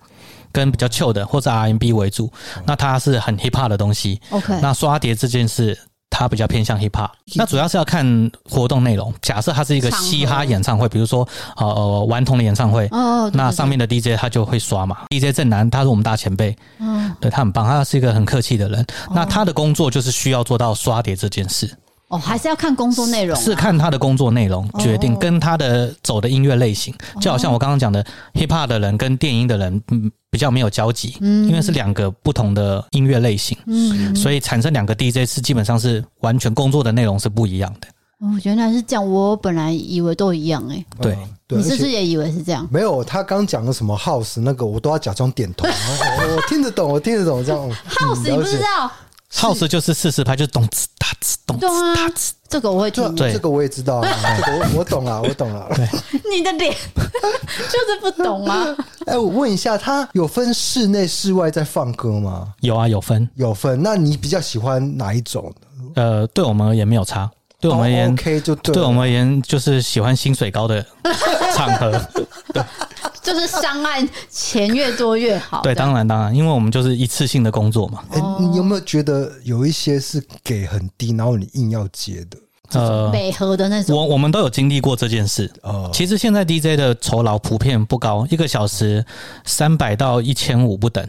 [0.52, 2.30] 跟比较 chill 的或者 R&B 为主。
[2.66, 4.20] 那他是很 hip hop 的东西。
[4.30, 5.78] OK 那刷碟这件事，
[6.10, 7.10] 他比较偏向 hip hop。
[7.34, 9.12] 那主要是要看活动内容。
[9.22, 12.88] 假设他是一个嘻哈演唱会，比如说呃呃顽童的演唱会，
[13.32, 14.98] 那上面的 DJ 他就会刷嘛。
[15.10, 18.84] DJ 正南他是我们大前辈，嗯，对他很棒，他是一个很客气的人。
[19.14, 21.70] 那他的工作就是需要做到刷碟这件事。
[22.10, 37.86] 哦，还是要看工作内容啊，是看他的工作内容决定，跟他的走的音乐类型，就好像我刚刚讲的 hip hop 的人跟电音的人，嗯，比较没有交集，因为是两个不同的音乐类型，嗯，所以产生两个 DJ 是基本上是完全工作的内容是不一样的。
[38.18, 42.68] 哦，原来是这样，我本来以为都一样哎，对嗯对，你是不是也以为是这样？
[42.70, 47.62] 没有，他刚讲的什么 house 那个，我都要假装点头，我我听得懂，我听得懂，这样。
[47.66, 48.58] 嗯 house 你不知？
[48.58, 48.90] 道？
[49.32, 52.30] House 就是四四拍，就是咚哧哒哧咚对啊哧嗒哧。
[52.48, 55.68] 这个我会了解听，对这这个我也知道，啊 这个我我懂了，我懂了。
[56.34, 58.74] 你的脸 就是不懂啊。
[59.06, 62.52] 哎，我问一下，他有分室内、室外在放歌吗？
[62.60, 63.28] 有啊，有分。
[63.36, 63.80] 有分。
[63.82, 65.52] 那你比较喜欢哪一种？
[65.94, 68.74] 呃，对我们而言没有差，对我们而言哦 OK 就对。
[68.74, 70.84] 对我们而言就是喜欢薪水高的
[71.54, 72.00] 场合。
[73.22, 75.62] 就是上岸钱越多越好。
[75.62, 78.02] 对，当然当然，因为我们就是一次性的工作嘛。
[78.10, 82.38] 哎，你有没有觉得有一些是给很低，然后你硬要接的？
[82.72, 83.96] 呃，美和的那种。
[83.96, 85.50] 我我们都有经历过这件事。
[85.62, 89.04] 哦，其实现在 DJ 的酬劳普遍不高，一个小时
[89.44, 91.04] 三百到一千五不等，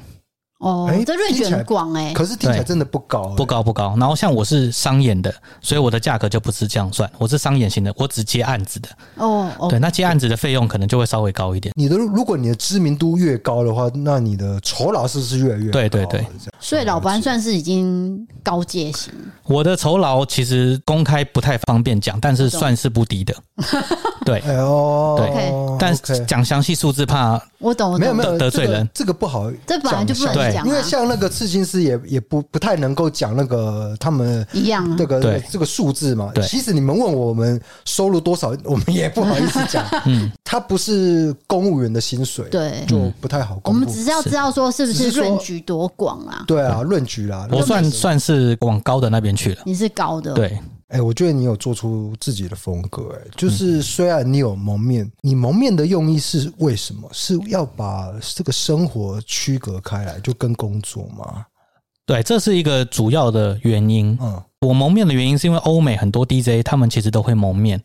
[0.61, 2.13] 哦哎，这来很广哎。
[2.13, 3.95] 可是听起来对真的不高，不高不高。
[3.97, 8.89] 然后像我是商演的，所以我的价格就不是这样算，我是商演型的，我只接案子的。
[9.15, 11.73] 哦哦对，，那接案子的费用可能就会稍微高一点。
[11.75, 15.71] 你的如果你的知名度越高的话，那你的酬劳是不是越来越高？
[15.71, 19.11] 对对对这样所以老班算是已经高阶型。
[19.45, 23.35] 我的酬劳其实公开不太方便讲，但是算是不低的。
[24.25, 25.95] 对，哎呦，对 OK 但
[26.27, 27.99] 讲详细数字怕我懂，我懂。
[27.99, 36.31] 没有没有这个得罪人这个不好，这本来就不能对讲啊，因为像那个刺青师也也不不太能够讲那个他们一样啊这个对这个数字嘛。
[36.33, 39.85] 对其实你们问我们收入多少，我们也不好意思讲。
[40.05, 43.85] 嗯，他不是公务员的薪水，对就不太好我公布。
[43.85, 46.43] 们只是要知道说是不是只是说 range 多广啊？
[46.45, 47.47] 对啊，论局啦。
[47.51, 49.61] 我算算是往高的那边去了。
[49.65, 50.57] 你是高的，，对，
[50.91, 57.09] 哎、我觉得你有做出自己的风格、哎，就是虽然你有蒙面，你蒙面的用意是为什么？
[57.13, 61.45] 是要把这个生活区隔开来，就跟工作吗？
[62.05, 64.17] 对，这是一个主要的原因。
[64.21, 67.81] 嗯，我蒙面的原因是因为欧美很多 DJ 他们其实都会蒙面，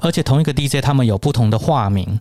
[0.00, 2.20] 而且同一个 DJ 他们有不同的化名。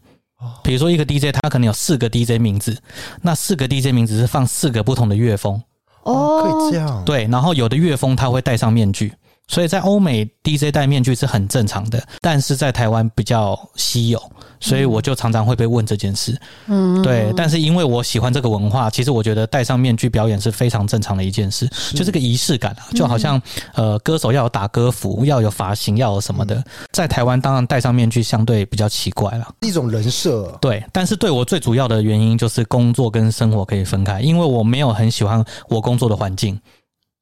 [0.63, 2.77] 比如说一个 DJ 他可能有四个 DJ 名字，
[3.21, 5.61] 那四个 DJ 名字是放四个不同的乐风。
[6.03, 9.13] 哦，可哦以这样，对，然后有的乐风他会戴上面具，
[9.49, 16.39] 所以在欧美 DJ 戴面具是很正常的，但是在台湾比较稀有，所以我就常常会被问这件事。
[16.67, 23.41] 嗯，对，但是因为我喜欢这个文化，其实我觉得戴上面具表演是非常正常的一件事，就是个仪式感啊，就好像
[23.73, 29.47] 呃歌手要有打歌服，要有发型，要有什么的，在台湾当然戴上面具相对比较奇怪了。
[29.61, 30.55] 一种人设。
[30.61, 36.59] 对，但是对我最主要的原因就是工作跟生活可以分开，因为我没有很喜欢我工作的环境。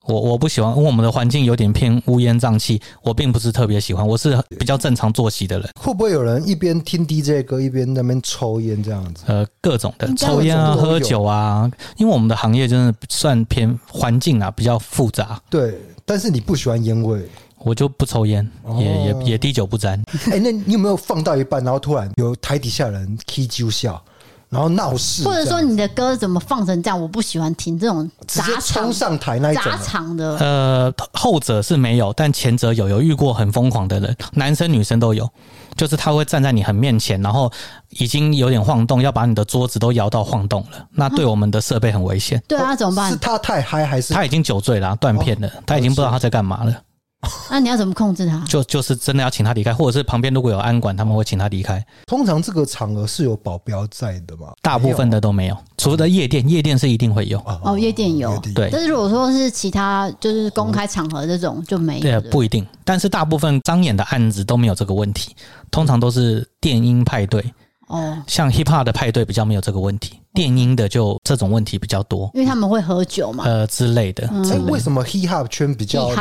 [0.07, 4.07] 我我不喜欢，因为我们的环境有点偏乌烟瘴气，我并不是特别喜欢。
[4.07, 5.69] 我是比较正常作息的人。
[5.81, 9.23] 会不会有人一边听 DJ 歌一边在那边抽烟这样子？
[9.27, 15.41] 呃，各种的抽烟啊，喝酒啊，因为我们的行业真的算偏环境啊，比较复杂。
[15.49, 17.21] 对，但是你不喜欢烟味，
[17.59, 20.01] 我就不抽烟，也也也滴酒不沾。
[20.27, 24.01] 哎、欸，那你有没有放到一半，然后突然有台底下人 K 就笑？
[24.49, 26.99] 然后闹事，或者说你的歌怎么放成这样？
[26.99, 30.37] 我不喜欢听这种砸冲上台那一种砸场的。
[30.37, 35.29] 呃，后者是没有，但前者有，有遇过很疯狂的人，男生女生都有。
[35.75, 37.51] 就是他会站在你很面前，然后
[37.89, 40.87] 已经有点晃动，要把你的桌子都摇到晃动了。
[40.91, 42.41] 那对我们的设备很危险。
[42.47, 43.11] 对啊，怎么办？
[43.11, 45.47] 是他太嗨还是他已经酒醉了，断片了？
[45.67, 46.73] 他已经不知道他在干嘛了。
[47.51, 48.39] 那你要怎么控制他？
[48.45, 51.83] 就就是真的要请他离开，或者是旁边如果有安管，他们会请他离开。
[52.05, 54.53] 通常这个场合是有保镖在的嘛？
[54.61, 57.39] 大部分的都没有，除了夜店，夜店是一定会有。
[57.63, 58.69] 哦，夜店有，对。
[58.71, 62.01] 但是如果说是其他就是公开场合这种就没有。
[62.01, 62.65] 对，不一定。
[62.83, 65.35] 但是大部分张演的案子都没有这个问题，
[65.71, 67.43] 通常都是电音派对。
[67.87, 74.27] 哦，像 hip hop 的派对比较没有这个问题，电音的就这种问题比较多，因为他们会喝酒嘛，呃之类的。
[74.31, 76.09] 嗯、欸、为什么 hip hop 圈比较？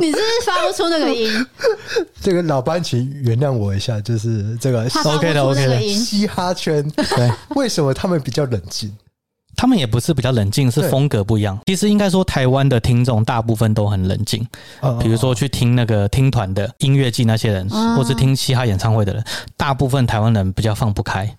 [0.00, 1.46] 你是不是发不出那个音？
[2.20, 5.80] 这个老班，请原谅我一下，就是这个 OK 的 OK 的。
[5.94, 8.90] 嘻哈圈对，为什么他们比较冷静？
[9.62, 11.56] 他们也不是比较冷静，是风格不一样。
[11.66, 14.44] 其实应该说，台湾的听众大部分都很冷静。
[15.00, 19.24] 比如说去听那个听团的音乐季那些人，或是听嘻哈演唱会的人，
[19.56, 21.32] 大部分台湾人比较放不开。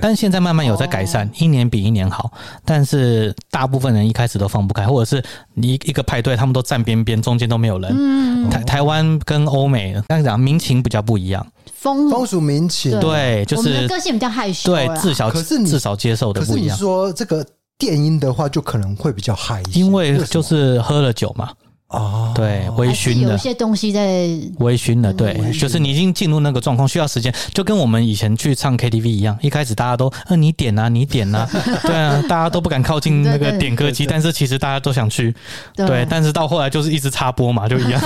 [0.00, 2.30] 但现在慢慢有在改善，一年比一年好。
[2.64, 5.20] 但是大部分人一开始都放不开，或者是
[5.56, 8.48] 一一个派对，他们都站边边，中间都没有人。
[8.50, 16.78] 台台湾跟欧美，刚才讲民情比较不一样，风风俗民情，对，就是个性比较害羞，对，至少可是至少接受的不一样。
[16.78, 17.44] 说这个。
[17.78, 21.50] 电音的话，就可能会比较嗨一些，因为就是喝了酒嘛。
[21.88, 24.26] 哦，对，微醺的，有些东西在
[24.58, 31.48] 微醺的，对，就是你已经进入那个状况，需要时间，就跟我们以前去唱 KTV 一样，一开始大家都，呃，你点啊，你点啊，
[31.84, 35.32] 对啊，大家都不敢靠近那个点歌机，但是其实大家都想去，
[35.76, 38.00] 对，但是到后来就是一直插播嘛，就一样，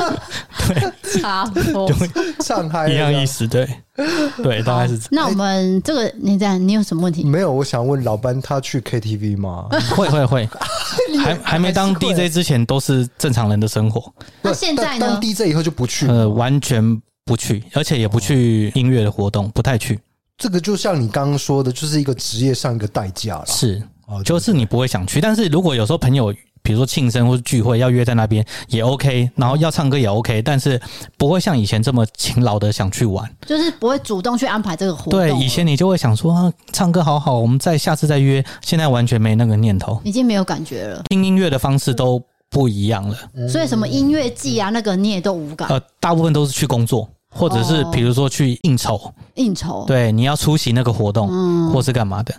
[0.68, 1.94] 对，插播，就
[2.40, 3.66] 唱嗨一样意思，对。
[4.42, 5.08] 对，大概是这样。
[5.12, 7.22] 那我们这个，你这样，你有什么问题？
[7.24, 9.68] 没有，我想问老班，他去 KTV 吗？
[9.94, 10.48] 会 会会，
[11.22, 14.12] 还还没当 DJ 之前都是正常人的生活。
[14.42, 15.06] 那现在呢？
[15.06, 20.00] 当 DJ 以后就不去，呃，完全不去，而且也不去音乐的活动，不太去。
[20.36, 23.46] 这个就像你刚刚说的，就是一个职业上一个代价了。
[23.46, 23.80] 是，
[24.24, 26.34] 就是你不会想去，但是如果有时候朋友。
[26.64, 30.80] 比如说庆生或者聚会要约在那边也 OK，然后要唱歌也 OK，但是
[31.18, 35.20] 不会像以前这么勤劳的想去玩，就是不会主动去安排这个活动。
[35.20, 38.42] 对，以前你就会想说啊，唱歌好好，我们再下次再约。
[38.62, 41.02] 现在完全没那个念头，已经没有感觉了。
[41.10, 45.68] 听音乐的方式都不一样了，所以什么音乐季啊，那个你也都无感。
[45.68, 49.84] 呃，大部分都是去工作，或者是比如说去应酬，应酬。
[49.86, 52.34] 对，你要出席那个活动，嗯，或是干嘛的，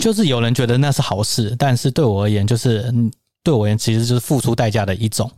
[0.00, 3.12] 就是有人觉得那是好事，但是对我而言，就是嗯。
[3.46, 5.30] 对我而言，其实就是付出代价的一种，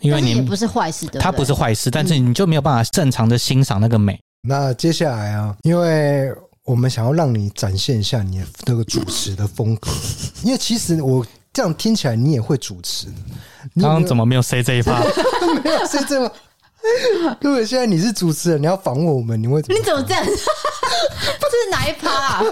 [0.00, 4.14] 因为你也不是坏事的，它不是坏事，但是你就没有办法正常的欣赏那个美。
[4.14, 9.88] 嗯、那接下来啊，因为我们想要让你展现一下你的这个主持的风格，
[10.42, 13.06] 因为其实我这样听起来你也会主持。
[13.80, 15.00] 刚刚怎么没有 say 这一趴？
[15.62, 16.32] 没有 say 这个。
[17.40, 19.78] 如果现在你是主持人，你要访问我们，你会怎么？
[19.78, 20.24] 你怎么这样？
[20.26, 22.42] 这是哪一趴啊？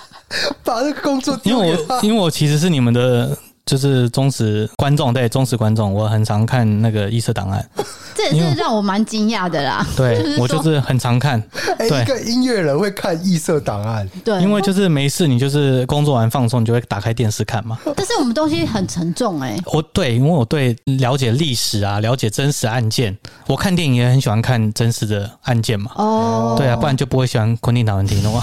[0.62, 3.34] 把这个工作因为我因为我其实是你们的。
[3.66, 7.66] 就是忠实观众，对忠实观众，我很常看那个《异色档案》，
[8.14, 9.86] 这也是让我蛮惊讶的啦。
[9.96, 11.42] 对，我就是很常看。
[11.78, 17.78] 对，一个音乐人会看《异色档案》，对，因为就是没事，你就是工作完放松，你就会打开电视看嘛。
[17.96, 19.58] 但是我们东西很沉重哎。
[19.66, 25.90] 我对，因为我对了解历史啊，了解真实案件，我看电影也很喜欢看真实的案件嘛。
[25.96, 28.42] 哦，对啊，不然就不会喜欢昆汀塔伦提诺嘛。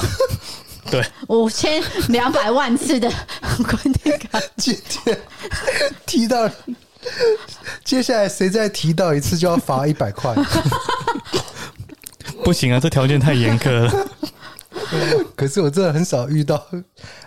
[0.90, 3.12] 对，五千两百万次的
[3.68, 5.18] 昆汀卡，今天
[6.06, 6.50] 提到，
[7.84, 10.34] 接下来谁再提到一次就要罚一百块。
[12.44, 14.08] 不行啊，这条件太严苛了。
[15.36, 16.66] 可是我真的很少遇到，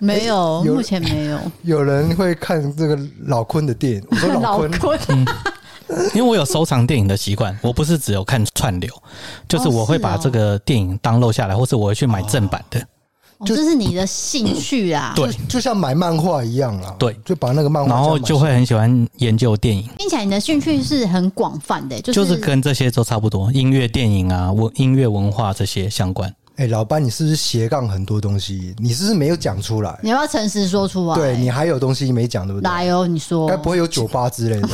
[0.01, 4.07] 没有，目前没有有人会看这个老坤的电影。
[4.11, 5.27] 我说老坤，老坤嗯，
[6.15, 8.91] 因为我有收藏电影的习惯，我不是只有看串流，
[9.49, 12.85] 就是我会把这个电影 download 下来，或是我会去买正版的。
[13.45, 19.89] 就、是你的兴趣啊，对，就像买漫画一样啊，对，就把那个漫画，然后就会很喜欢研究电影。
[19.99, 26.33] 听起来你的兴趣是很广泛的，就是、就是跟这些都差不多，音乐、电影啊，文音乐文化这些相关。
[26.57, 28.77] 哎、欸，老班，你是不是斜杠很多东西？
[28.79, 29.99] 你是不是没有讲出来？
[30.05, 31.17] 你要不要诚实说出来？
[31.17, 32.71] 对，你还有东西没讲，对不对？
[32.71, 34.69] 来哦，你说，该不会有酒吧之类的？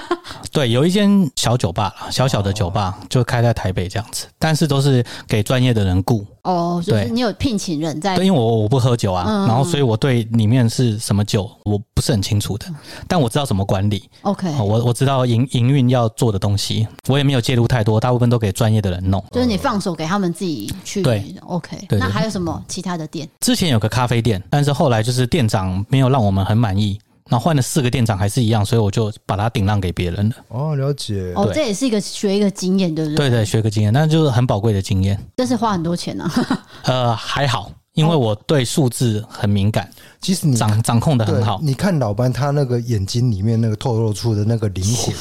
[0.50, 6.24] 对，有一间小酒吧，小小的酒吧，就开在台北这样子，但是都是给专业的人雇。
[6.46, 8.14] 哦，就是你有聘请人在？
[8.14, 12.66] 对，因为我我不喝酒啊，嗯、然后所以我对里面是什么酒我不是很清楚的，
[13.08, 14.08] 但我知道怎么管理。
[14.22, 19.22] OK，我我知道营营运要做的东西，我也没有介入太多，大部分都给专业的人弄。
[19.32, 21.02] 就是你放手给他们自己去。
[21.02, 21.98] 对，OK 对。
[21.98, 23.28] 那还有什么其他的店？
[23.40, 26.98] 之前有个咖啡店，但是后来就是店长没有让我们很满意。
[27.28, 30.34] 那换了四个店长还是一样，所以我就把它顶让给别人了。
[30.48, 31.32] 哦，了解。
[31.34, 33.28] 哦，这也是一个学一个经验，对不对？
[33.28, 35.20] 对对，学个经验，那就是很宝贵的经验。
[35.34, 36.30] 但是花很多钱啊。
[36.84, 41.58] 呃，还好，因为我对数字很敏感，其实你掌掌控的很好。
[41.60, 45.14] 你看老班他那个眼睛里面那个透露出的那个灵魂，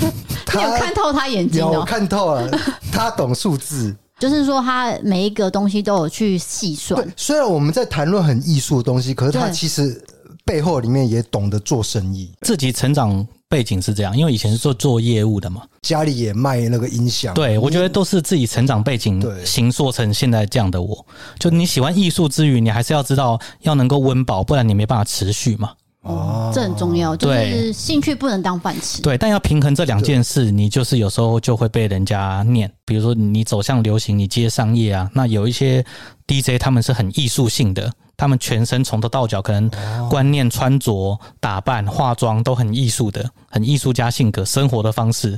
[0.54, 1.70] 你有看透他眼睛哦？
[1.72, 2.50] 有看透了，
[2.92, 3.96] 他懂数字。
[4.20, 7.12] 就是说，他每一个东西都有去细算。
[7.16, 10.04] 虽然我们在谈论很艺术的东西，可是他其实。
[10.44, 17.32] 背后里面也懂得做生意，自己成长背景是这样，因为以前是做做业务的嘛，家里也卖那个音响。
[17.34, 21.06] 对，我觉得都是自己成长背景形塑成现在这样的我。
[21.38, 25.72] 就你喜欢艺术之余，你还是要知道要能够温饱，不然你没办法持续嘛。
[26.04, 29.02] 哦，这很重要，就是兴趣不能当饭吃。
[29.02, 32.70] 对，但要平衡这两件事，你就是有时候就会被人家念。
[32.84, 35.84] 比如说你走向流行，你接商业啊，那有一些
[36.26, 37.92] DJ 他们是很艺术性的。
[38.16, 39.68] 他们全身从头到脚，可能
[40.08, 45.36] 观念、穿着、打扮、化妆都很艺术的，很艺术家性格、生活的方式。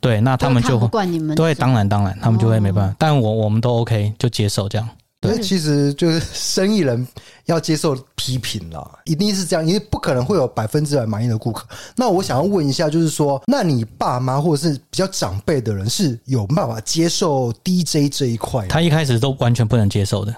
[0.00, 1.34] 对，那他们就不惯你们。
[1.34, 2.94] 对，当然当然，他们就会没办法。
[2.98, 4.86] 但我我们都 OK，就接受这样。
[5.20, 7.06] 对，其实就是生意人
[7.44, 11.66] 要接受批评啦，一定是这样，因为不可能会有百分之百满意的顾客。
[11.94, 18.66] 那我想要问一下，就是说，那你爸妈或者是比较长辈的人是有办法接受 DJ 这一块？
[18.68, 20.34] 他一开始都完全不能接受的。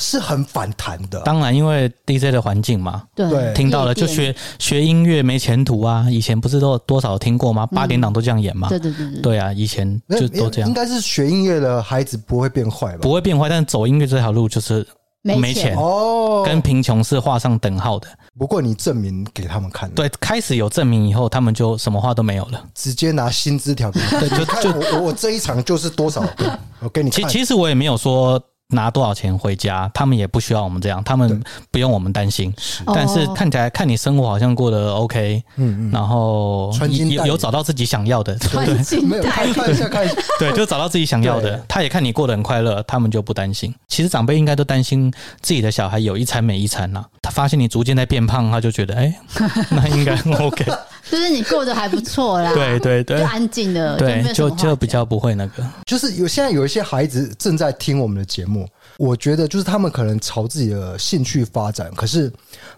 [0.00, 6.06] 是很反弹的，当然，因为 DJ 的环境嘛，对，听到了就学学音乐没前途啊！
[6.08, 7.66] 以前不是都有多少听过吗？
[7.66, 10.68] 八点档都这样演嘛，对对对对啊，以前就都这样。
[10.68, 12.98] 应该是学音乐的孩子不会变坏吧？
[13.02, 14.86] 不会变坏，但是走音乐这条路就是
[15.22, 18.06] 没钱哦，跟贫穷是画上等号的。
[18.38, 26.22] 不过你证明给他们看，对，开始有证明以后，他们就什么话都没有了，直接拿薪资条给你，对，就就我我这一场就是多少，
[26.78, 27.28] 我给你看。
[27.28, 28.40] 其其实我也没有说。
[28.74, 32.52] 拿多少钱回家，他们也不需要我们这样，他们不用我们担心。
[32.94, 36.70] 但是看起来看你生活好像过得 OK，嗯嗯，然后
[37.10, 40.06] 有有找到自己想要的，对，没有看看一下看，
[40.38, 41.64] 对，就找到自己想要的。
[41.66, 43.74] 他也看你过得很快乐，他们就不担心。
[43.88, 45.10] 其实长辈应该都担心
[45.40, 47.02] 自己的小孩有一餐没一餐呐。
[47.22, 49.14] 他发现你逐渐在变胖，他就觉得哎，
[49.70, 50.66] 那应该 OK。
[51.10, 55.66] 就是你过得还不错啦，对对对，安静的，对，就就比较不会那个。
[55.86, 58.57] 就是有现在有一些孩子正在听我们的节目，
[58.98, 62.30] 我觉得就是他们可能朝自己的兴趣发展，可是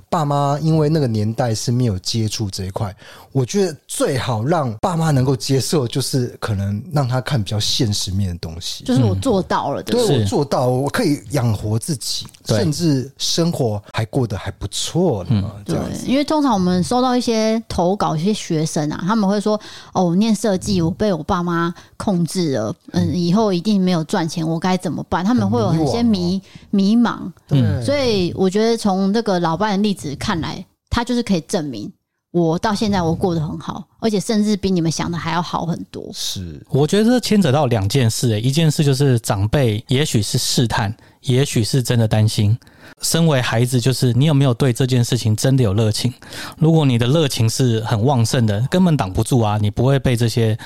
[0.09, 2.95] 爸妈因为那个年代是没有接触这一块，
[3.33, 8.85] 我觉得最好让爸妈能够接受，就是可能让他看比较现实面的东西。
[8.85, 15.51] 就是我做到了，对，我做到，我可以养活自己，甚至生活还过得还不错呢。
[15.65, 18.11] 对，因为通常我们收到一些投稿。
[18.21, 19.59] 一些学生啊，他们会说
[19.95, 27.31] ：“哦，我念设计，我被我爸妈控制了，嗯，以后一定没有赚钱，我该怎么办？”他们会有很些迷迷茫。
[27.47, 31.91] 对，所以我觉得从这个老伴的例子看来，他就是可以证明
[32.33, 36.09] 我到现在我过得很好，而且甚至比你们想的还要好很多。
[36.13, 42.57] 是，我觉得这牵扯到两件事，欸，一件事就是长辈也许是试探，也许是真的担心。
[43.03, 46.13] 身为孩子，就是你有没有对这件事情真的有热情？
[46.59, 49.59] 如果你的热情是很旺盛的，根本挡不住啊！
[49.61, 50.57] 你不会被这些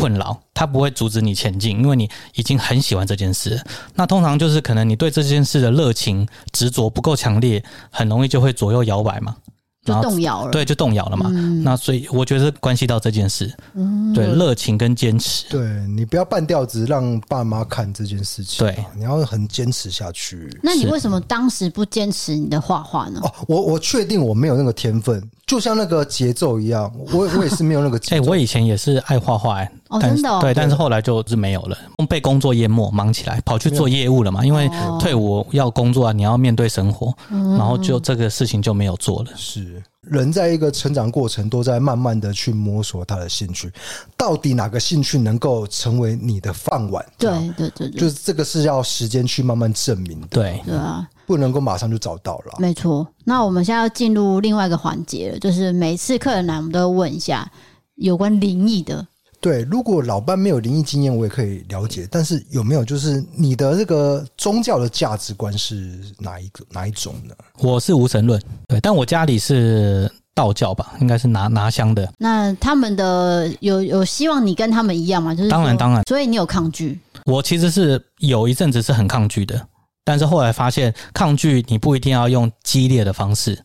[0.00, 3.62] 困扰，他不会阻止你前进，因为你已经很喜欢这件事。
[3.94, 9.36] 那通常就是可能你对这件事的热情执着不够强烈，很容易就会左右摇摆嘛。
[9.82, 11.30] 就动摇了，对，就动摇了嘛。
[11.30, 20.54] 嗯、那所以我觉得关系到这件事，嗯、对，热情跟坚持，对，你不要半吊子让爸妈看这件事情，对，你要很坚持下去。
[20.62, 23.20] 那你为什么当时不坚持你的画画呢？
[23.22, 25.18] 哦，我我确定我没有那个天分。
[25.50, 28.14] 就像那个节奏一样，我我也是没有那个节奏。
[28.22, 31.76] 哎、欸，我以前也是爱画画，哎，哦，真的、哦，对，但是后来就是没有了，
[32.08, 34.46] 被工作淹没，忙起来，跑去做业务了嘛。
[34.46, 34.70] 因为
[35.00, 39.30] 退伍要工作啊，你要面对生活，然后就这个事情就没有做了。
[39.34, 43.72] 是人在一个成长过程，都在慢慢的去摸索他的兴趣，
[44.16, 47.04] 到底哪个兴趣能够成为你的饭碗？
[47.18, 50.28] 对对对，对，就是这个是要时间去慢慢证明的。
[50.30, 51.04] 对对啊。
[51.30, 52.54] 不能够马上就找到了。
[52.58, 57.48] 没错，那我们现在要进入另外一个环节了，就是每次客人来，我们都要问一下
[57.94, 59.06] 有关灵异的。
[59.40, 62.08] 对，如果老班没有灵异经验，我也可以了解。
[62.10, 67.32] 但是有没有就是你的这个宗教的价值观是哪一个哪一种呢？
[67.60, 72.12] 我是无神论，对，但我家里是道教吧，应该是拿拿香的。
[72.18, 75.32] 那他们的有有希望你跟他们一样吗？
[75.32, 76.98] 就是当然当然，所以你有抗拒？
[77.24, 79.64] 我其实是有一阵子是很抗拒的。
[80.04, 83.56] 但是后来发现，抗拒你不一定要用激烈的方式，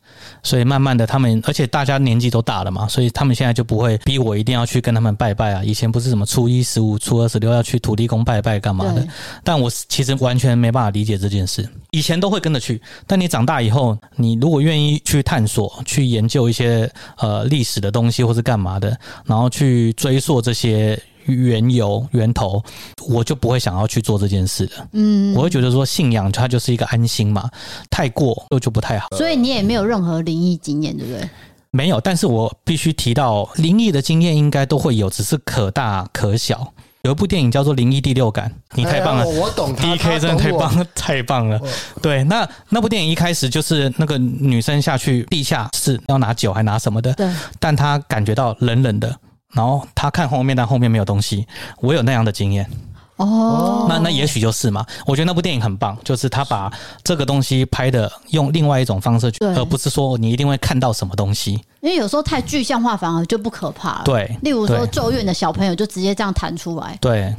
[0.44, 5.64] 所以慢慢的他们，而且大家年纪都大了嘛，所以他们现在就不会逼我一定要去跟他们拜拜啊。
[5.64, 9.08] 以前不是什么初一十五、初二十六要去土地公拜拜干嘛的，
[9.44, 11.68] 但我其实完全没办法理解这件事。
[11.92, 21.02] 以前都会跟着去，但你长大以后，你如果愿意去探索、去研究一些呃历史的东西或是干嘛的，然后去追溯这些。
[21.26, 22.64] 缘由源头，
[23.08, 24.74] 我就不会想要去做这件事的。
[24.94, 27.50] 嗯，我会觉得说信仰它就是一个安心嘛，
[27.90, 29.08] 太过又就不太好。
[29.18, 31.30] 所以你也没有任何灵异经验，对不对？
[31.72, 36.74] 没有，但是我必须提到灵异的经验应该都会有，只是可大可小。
[37.02, 39.86] 有一部电影叫做《灵异第六感》，你太棒了，哎、我懂他。
[39.86, 41.62] DK 真的太棒了，太棒了。
[42.02, 49.16] 对，那那部电影一开始就是那个女生下去地下室要拿酒还拿什么的，对，但她感觉到冷冷的。
[49.56, 51.48] 然后他看后面，但后面没有东西。
[51.80, 52.70] 我有那样的经验
[53.16, 54.86] 哦，那那也许就是嘛。
[55.06, 56.70] 我觉得那部电影很棒，就是他把
[57.02, 61.54] 这个东西拍的用另外一种方式去，而不是说你一定会看到什么东西。
[61.80, 64.02] 因为有时候太具象化反而就不可怕了。
[64.04, 67.34] 对，例如说咒怨的小朋友就直接这样弹出来，对，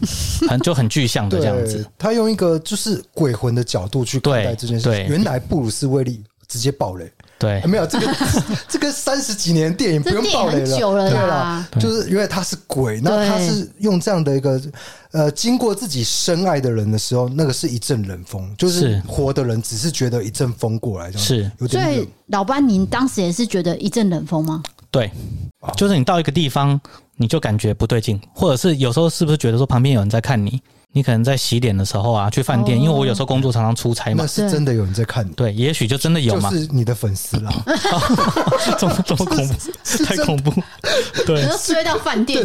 [0.49, 1.87] 很就很具象的这样子。
[1.99, 4.85] 他用一个就是鬼魂的角度去看待这件事。
[4.85, 7.13] 对，原来布鲁斯威利直接爆雷。
[7.39, 8.15] 对，没有这个，
[8.67, 14.61] 这个三十几年电影不用爆雷了，了对了，就是因为他是鬼，那他是用这样的一个
[15.13, 21.51] 呃，经过自己深爱的人的时候，那个是一阵冷风，就是活的人只是觉得一阵风过来，这样是。
[21.59, 21.83] 有点。
[21.83, 24.63] 所以老班，您当时也是觉得一阵冷风吗？
[24.91, 25.11] 对，
[25.77, 26.81] 就是你到一个地方，
[27.17, 30.63] 你就感觉不对劲，或者是有时候是不是觉得说旁边有人在看你？
[30.97, 35.31] 你可能在洗脸的时候啊，去饭店，因为我有时候工作常常出差嘛，那是真的有人在看你。
[35.33, 37.53] 对，也许就真的有嘛，就是你的粉丝啦。
[38.79, 40.51] 这么这么恐怖，太恐怖。
[41.27, 42.43] 对，追到饭店，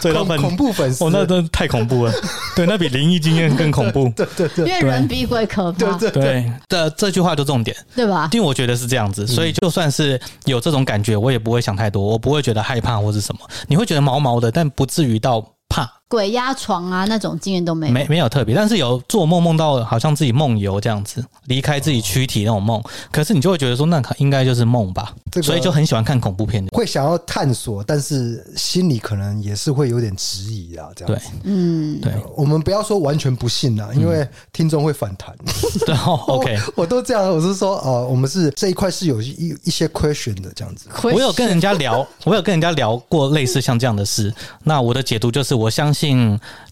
[0.00, 2.12] 追到饭店，恐怖粉丝，哦，那真的太恐怖了。
[2.56, 4.10] 对，那比灵异经验更恐怖。
[4.16, 5.98] 对对对，因为人比鬼可怕。
[5.98, 8.30] 对对，这这句话就重点，对吧？
[8.32, 13.40] 因为我觉得是这样子，所以就算是有这种感觉，我也不会想太多，我不会觉得害怕或是什么。
[13.66, 15.46] 你会觉得毛毛的，但不至于到。
[15.72, 22.82] 怕鬼压床啊，那种经验都没有，没没有特别，但是有做梦梦到好像自己梦游这样子，离开自己躯体那种梦，
[23.12, 31.28] 可是你就会觉得说那应该就是梦吧，所以就很喜欢看恐怖片，会想要探索，但是心里可能也是会有点质疑啊，这样子。
[31.30, 35.32] 对，嗯，对，我们不要说完全不信啊，因为听众会反弹。
[35.86, 35.94] 对，
[36.26, 40.88] OK，我都这样，我是说呃，我们是这一块是有一一些 question 的这样子。
[41.04, 44.34] 我有跟人家聊，我有跟人家聊过类似像这样的事，
[44.64, 45.60] 那我的解读就是。
[45.60, 45.99] 我相信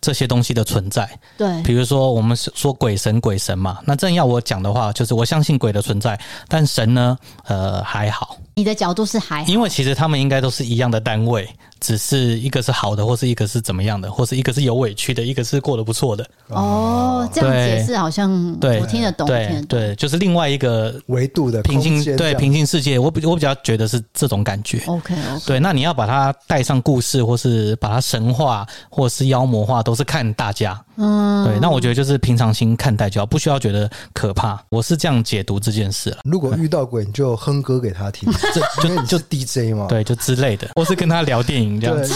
[0.01, 6.19] 这些东西的存在，对，比如说我们说鬼神鬼神嘛，那正要我讲的话，就是我相信鬼的存在，
[6.49, 8.37] 但神呢，呃，还好。
[8.59, 11.49] 你的角度是还好，因为其实他们应该都是一样的单位，
[11.79, 16.27] 只是一个是好的，或是一个是怎么样的，或是一个是有委屈的，一个是过得不错的。
[16.49, 24.83] 哦，这样解释好像对，我听得懂，对对，就是另外一个维度的平行对平行世界，我比我比较觉得是这种感觉。
[24.87, 25.15] OK，OK
[25.47, 30.85] 对，那你要把它带上故事，或是把它神话，或是妖魔化，都是看大家。
[30.99, 34.61] 嗯，对，那我觉得就是平常心看待就好，不需要觉得可怕。
[34.69, 36.19] 我是这样解读这件事了。
[36.25, 38.29] 如果遇到鬼，你就哼歌给他听。
[38.53, 42.15] 这就就 DJ 嘛，对，就之类的，或是跟他聊电影这样子。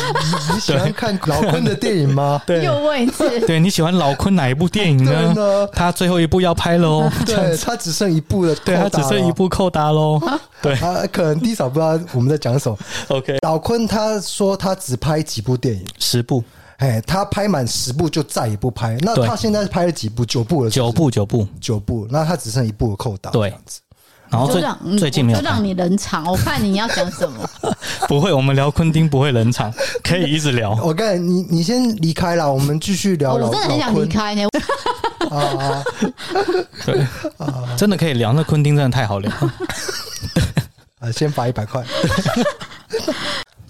[0.53, 2.43] 你喜欢看老坤的电影吗？
[2.47, 3.41] 对，有位置。
[3.47, 5.69] 对，你喜欢老坤哪一部电影呢？
[5.73, 10.21] 他最后一部要拍喽，对， 他只剩一部了，对，他只剩一部扣打喽。
[10.61, 12.77] 对，他可能低嫂不知道我们在讲什么。
[13.09, 16.43] OK，老坤他说他只拍几部电影，十部。
[16.79, 18.97] 哎，他拍满十部就再也不拍。
[19.01, 20.25] 那他现在拍了几部？
[20.25, 22.07] 九部了，九部，九部，九部。
[22.11, 23.81] 那他只剩一部的扣打，对，这样子。
[24.29, 24.63] 然后最
[24.99, 26.25] 最近没有，就让你冷场。
[26.25, 27.49] 我看你要讲什么？
[28.09, 29.71] 不会，我们聊昆汀不会冷场，
[30.03, 30.75] 可以一直聊。
[30.83, 33.35] 我跟你你先离开了，我们继续聊。
[33.35, 34.49] 我真的很想离开呢。
[35.31, 35.85] 啊，
[36.87, 37.01] 对
[37.37, 38.33] 啊，真的可以聊。
[38.33, 39.31] 那昆汀真的太好聊。
[40.99, 41.85] 啊，先罚一百块。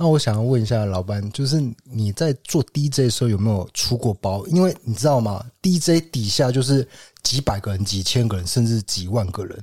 [0.03, 4.45] 那我想要问一下老班，就是你在做 DJ 的时候有没有出过包？
[4.49, 6.85] 因为你知道吗？DJ 底下就是
[7.23, 9.57] 几百个人、几千个人，甚至几万个人。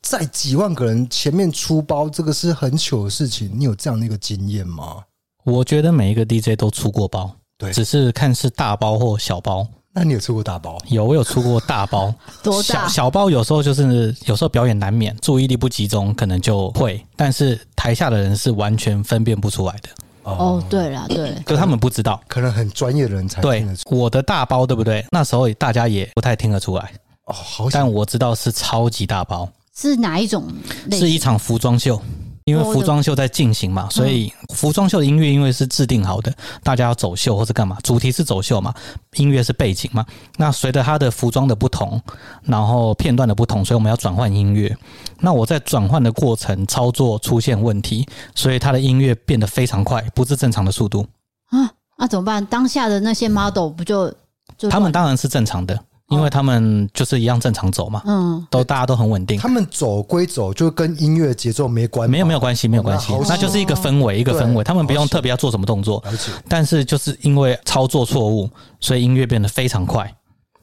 [0.00, 3.50] 在几万个人前面出包，这个是很糗的事情。
[3.54, 5.04] 你有这样的一个经验吗？
[5.44, 9.68] 我觉得每一个 DJ 都出过包，对，只是看是大包或小包。
[9.94, 10.78] 那你有出过大包？
[10.88, 12.12] 有，我有出过大包。
[12.42, 12.62] 多大？
[12.62, 17.04] 小小包有时候就是有时候表演难免注意力不集中，可能就会。
[17.14, 19.88] 但是台下的人是完全分辨不出来的。
[20.24, 23.90] 哦，对了，对，就他们不知道，可能很专业的人才听得出。
[23.90, 25.04] 对，我的大包对不对？
[25.10, 26.90] 那时候大家也不太听得出来。
[27.24, 30.46] 哦，好，但我知道是超级大包，是哪一种？
[30.92, 32.00] 是一场服装秀。
[32.44, 36.32] 因为服装秀在进行嘛，所以服装秀的音乐因为是制定好的，
[36.62, 38.74] 大家要走秀或是干嘛，主题是走秀嘛，
[39.16, 40.04] 音乐是背景嘛。
[40.36, 42.00] 那随着它的服装的不同，
[42.42, 44.76] 然后片段的不同，所以我们要转换音乐。
[45.20, 51.06] 那我在转换的过程操作出现问题，所以它的音乐变得非常快，不是正常的速度。
[51.50, 52.44] 啊，那怎么办？
[52.46, 54.12] 当下的那些 model 不就
[54.58, 55.78] 就他们当然是正常的。
[56.12, 59.38] 因为他们就是一样正常走嘛，嗯，都大家都很稳定。
[59.38, 64.62] 他们走归走，就跟音乐节奏没关系，没有没有关系，没有关系，那就是一个氛围，一个氛围。
[64.62, 66.02] 他们不用特别要做什么动作，
[66.48, 68.48] 但是就是因为操作错误，
[68.80, 70.12] 所以音乐变得非常快。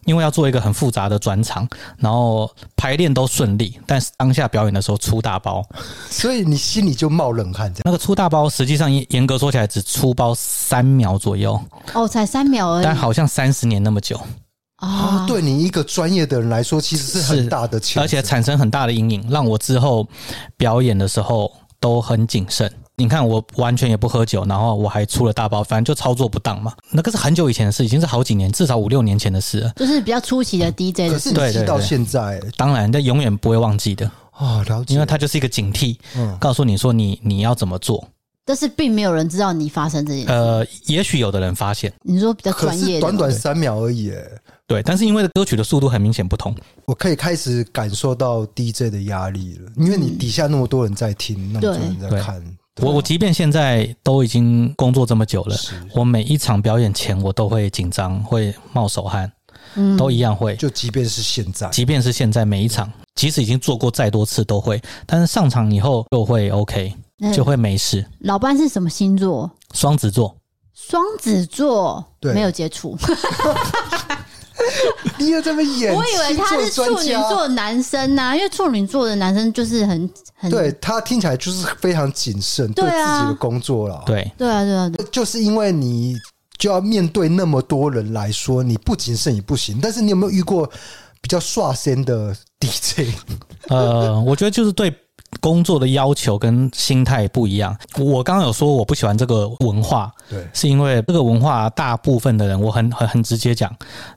[0.06, 5.64] 因为要做一个很复杂的转场，然后排练都顺利，但是当下表演的时候出大包，
[6.10, 7.72] 所以你心里就冒冷汗。
[7.84, 11.62] 那个出大包，实际上严格说起来只出包三秒左右，
[11.94, 14.20] 哦，才三秒而已，但好像三十年那么久。
[14.80, 20.08] 啊，对你一个专业的人来说，其实是很大的，而且产生很大的阴影，让我之后
[20.58, 22.72] 表演的时候都很谨慎。
[22.96, 26.74] 你看，我完全也不喝酒，然后我还出了大包，反正就操作不当嘛。
[26.92, 29.72] 那个是很久以前的事，已经是好几年，至少五六年前的事了。
[29.78, 38.06] 就是比较初期的 DJ 的事，可是你到现在，当然，但永远不会忘记的啊，了解，因为它就是一个警惕，嗯，告诉你说你你要怎么做。
[38.50, 40.32] 但是并没有人知道你发生这件事。
[40.32, 41.94] 呃，也许有的人发现。
[42.02, 44.12] 你说比较专业的，短短三秒而已。
[44.66, 49.72] 对，但是因为歌曲的速度很明显不同，我可以开始感受到 DJ 的压力了。
[49.76, 52.44] 因为你底下那么多人在听，嗯、那么多人在看。
[52.82, 55.56] 我我即便现在都已经工作这么久了，
[55.94, 59.32] 我每一场表演前我都会紧张，会冒手汗，
[59.76, 60.56] 嗯，都一样会。
[60.56, 66.92] 就即便是现在，即便是现在，每一场，即使已经做过再多次都会，但是上场以后就会 OK。
[67.34, 68.06] 就会没事。
[68.20, 69.50] 老班是什么星座？
[69.74, 70.36] 双子座。
[70.74, 72.98] 双子座，对，没有接触。
[75.18, 75.94] 你也这么演？
[75.94, 84.02] 我以为他是处女座的男生呐，因为处女座的男生就是很很，对他听起来就是非常谨慎，对自己的工作了。
[84.06, 86.16] 对，对啊，对啊，对，就是因为你
[86.58, 89.80] 就要面对那么多人来说，你不谨慎也不行。
[89.82, 90.66] 但是你有没有遇过
[91.22, 93.14] 比较率先的 DJ？
[93.68, 94.94] 呃，我觉得就是对。
[95.40, 97.76] 工作的要求跟心态不一样。
[97.98, 103.74] 我刚刚有说我不喜欢这个文化，对，是因为这个文化大部分的人，我很很很直接讲，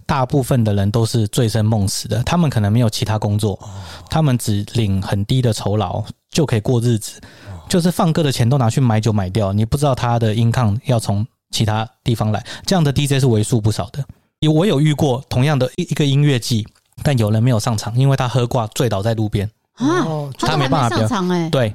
[0.07, 2.23] 大部分的人都是醉生梦死的。
[2.25, 3.59] 他们可能没有其他工作，
[4.11, 7.21] 他们只领很低的酬劳就可以过日子，
[7.69, 9.53] 就是放歌的钱都拿去买酒买掉。
[9.53, 14.05] 你不知道他的 income 要从其他地方来，这样的 DJ 是为数不少的。
[14.53, 16.67] 我有遇过同样的一一个音乐季，
[17.05, 19.49] 但有人没有上场，因为他喝挂醉倒在路边。
[19.75, 20.07] 啊，
[20.39, 21.75] 他没办法上场哎，对，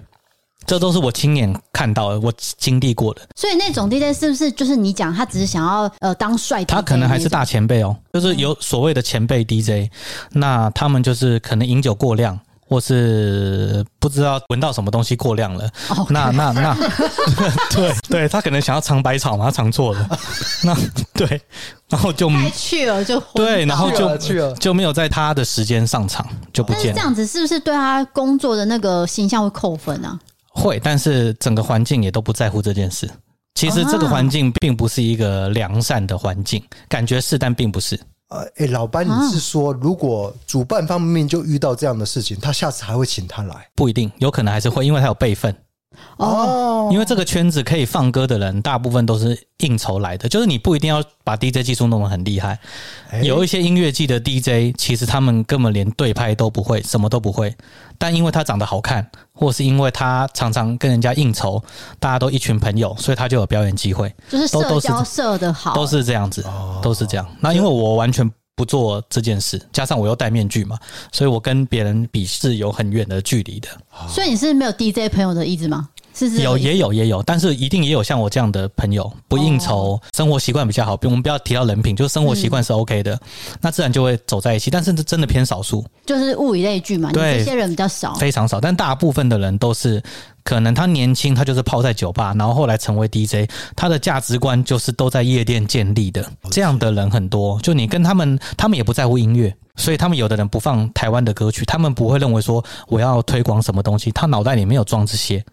[0.66, 3.22] 这都是我亲眼看到的，我经历过的。
[3.36, 6.64] 所以那种 DJ 是不是就是你讲他只是想要呃当帅？
[6.66, 9.91] 他可能还是大前辈哦，就是有所谓的前辈 DJ，
[10.32, 12.39] 那他们就是可能饮酒过量。
[12.68, 15.70] 或是不知道闻到什么东西过量了.
[16.09, 16.76] 那那那，
[17.72, 20.20] 对对，他可能想要尝百草嘛，他尝错了，
[20.63, 20.76] 那
[21.13, 21.41] 对，
[21.89, 26.93] 然后就去了就对，然后就去了就没有在他的时间上场就不见了。
[26.93, 30.20] 这样子是不是对他工作的那个形象会扣分啊？
[30.49, 33.09] 会，但是整个环境也都不在乎这件事。
[33.55, 37.99] 其实这个环境并不是一个良善的环境，感觉是，但并不是。
[38.30, 43.69] 呃，哎、欸，老班，你是说，如果主办方面就遇到这样的事情，他下次还会请他来？
[43.73, 45.55] 不一定，有可能还是会，因为他有备份。
[46.18, 52.60] 哦，因为这个圈子可以放歌的人，大部分都是应酬来的，就是你不一定要把 DJ 技术弄得很厉害。
[53.22, 57.56] 有一些音乐季的 DJ，其实他们根本连对拍都不会，什么都不会，
[57.98, 61.64] 但因为他长得好看，或是因为他常常跟人家应酬，
[62.00, 64.14] 大家都一群朋友，所以他就有表演机会。
[64.28, 66.43] 就是社交设的好，都是这样子，
[66.82, 67.28] 都是这样。
[67.39, 70.80] 那因为我完全不做这件事，加上我又戴面具嘛，
[71.12, 73.70] 所以我跟别人比是有很远的距离的。
[74.10, 75.88] 所以你是没有 DJ 朋友的意思吗？
[76.16, 80.97] 是是有也有也有，但是一定也有像我这样的朋友，不应酬，哦、生活习惯比较好。
[80.97, 83.20] 比如我们不要提到人品，就是生活习惯是 OK 的，嗯、
[83.62, 84.72] 那自然就会走在一起。
[84.72, 87.12] 但是这真的偏少数，就是物以类聚嘛。
[87.12, 88.60] 对，这些人比较少，非常少。
[88.60, 90.01] 但大部分的人都是，
[90.48, 96.26] 可能他年轻，他就是泡在酒吧，然后后来成为 DJ，他的价值观就是都在夜店建立的。
[96.50, 105.43] 这样的人很多，就你跟他们，他们也不在乎音乐，所以他们有的人不放台湾的歌曲，他们不会认为说我要推广什么东西，他脑袋里没有装这些。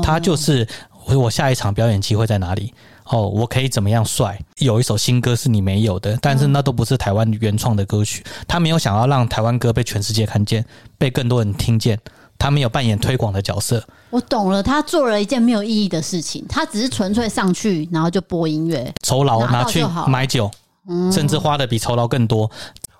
[0.00, 0.64] 他就是
[1.08, 2.72] 我下一场表演机会在哪里？
[3.06, 4.38] 哦，我可以怎么样帅？
[4.58, 8.22] 有一首新歌是你没有的，但是那都不是台湾原创的歌曲。
[8.46, 10.64] 他没有想要让台湾歌被全世界看见，
[10.96, 11.98] 被更多人听见。
[12.40, 13.84] 他没有扮演推广的角色。
[14.08, 20.50] 我懂了，他做了一件没有意义的事情，他只是纯粹上去，然后就播音乐，酬劳拿去买酒，
[20.88, 22.50] 嗯、甚至花的比酬劳更多。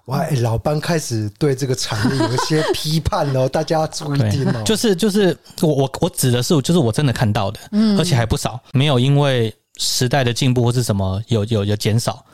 [0.06, 4.62] 哇、欸，老班开始对这个产业有一些批判哦， 大家要注意听哦。
[4.64, 12.24] 就是就是，我我我指的是，就是我真的看到的，嗯，而且还不少，没有因为时代的进步或是什么有有有减少，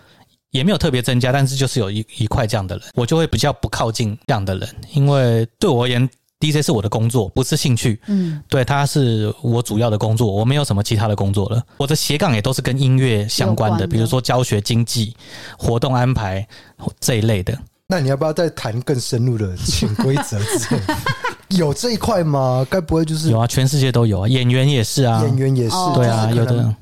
[0.50, 6.08] 也没有特别增加，但是就是有一一块这样的人，我就会比较不靠近这样的人，因为对我而言。
[6.38, 7.98] DJ 是我的工作，不是兴趣。
[8.08, 11.62] 嗯，对，它是我主要的工作，我没有什么其他的工作了。
[11.78, 15.16] 我的斜杠也都是跟音乐相关的，的比如说教学、经济、
[15.58, 16.46] 活动安排
[17.00, 17.56] 这一类的。
[17.88, 20.82] 那你要不要再谈更深入的潜规则之类？
[21.56, 22.66] 有这一块吗？
[22.68, 23.46] 该不会就是有啊？
[23.46, 26.74] 全世界都有啊，演员也是啊，演员也是，对啊，有的。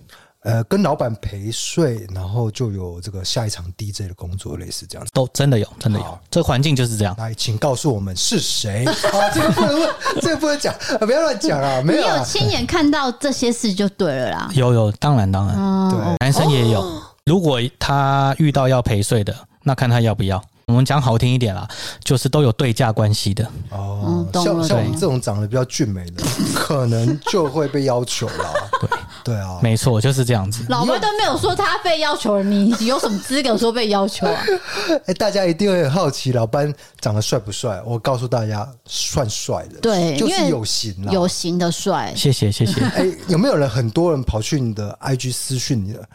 [0.44, 6.18] 呃，跟老板陪睡，然后就有这个下一场 DJ 的工作，类似这样子，都真的有，真的有。
[6.30, 7.14] 这个环境就是这样。
[7.16, 8.84] 来，请告诉我们是谁？
[9.10, 9.90] 啊，这个不能问，
[10.20, 11.80] 这个不能讲，啊，不要乱讲啊！
[11.82, 14.50] 没有，你有亲眼看到这些事就对了啦。
[14.54, 17.02] 有有，当然当然，嗯、对，男生也有。
[17.24, 20.42] 如果他遇到要陪睡的，那看他要不要。
[20.66, 21.68] 我们讲好听一点啦，
[22.02, 24.26] 就是都有对价关系的哦。
[24.32, 26.22] 像像我们这种长得比较俊美的，
[26.54, 28.54] 可能就会被要求了。
[28.80, 28.88] 对
[29.24, 30.64] 对啊，没错，就是这样子。
[30.68, 34.42] 老班都没有说他被要求了，你有什么资格说被要求啊？
[35.06, 37.82] 哎，大家一定会很好奇，老班长得帅不帅？
[37.86, 42.12] 我告诉大家，算帅的，对，就是有型，有型的帅。
[42.14, 42.80] 谢谢谢谢。
[42.94, 43.64] 哎，有没有人？
[43.68, 46.06] 很多人跑去你的 IG 私讯你的？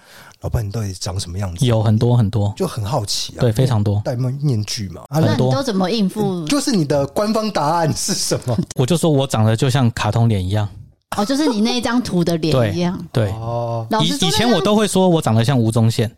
[0.41, 1.66] 老班，你到底长什么样子？
[1.66, 3.41] 有很多很多，就很好奇啊。
[3.41, 4.01] 对，非常多。
[4.05, 6.45] 戴面具嘛，那你都怎么应付？
[6.45, 8.57] 就是你的官方答案是什么？
[8.78, 10.66] 我就说我长得就像卡通脸一样。
[11.18, 12.99] 哦，就是你那一张图的脸一样。
[13.12, 13.30] 对。
[13.32, 13.88] 哦。
[14.01, 16.10] 以以前我都会说我长得像吴宗宪，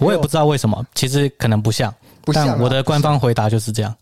[0.00, 1.92] 我也不知道为什么，其实可能不像。
[2.22, 2.46] 不像。
[2.46, 3.94] 但我的官方回答就是这样。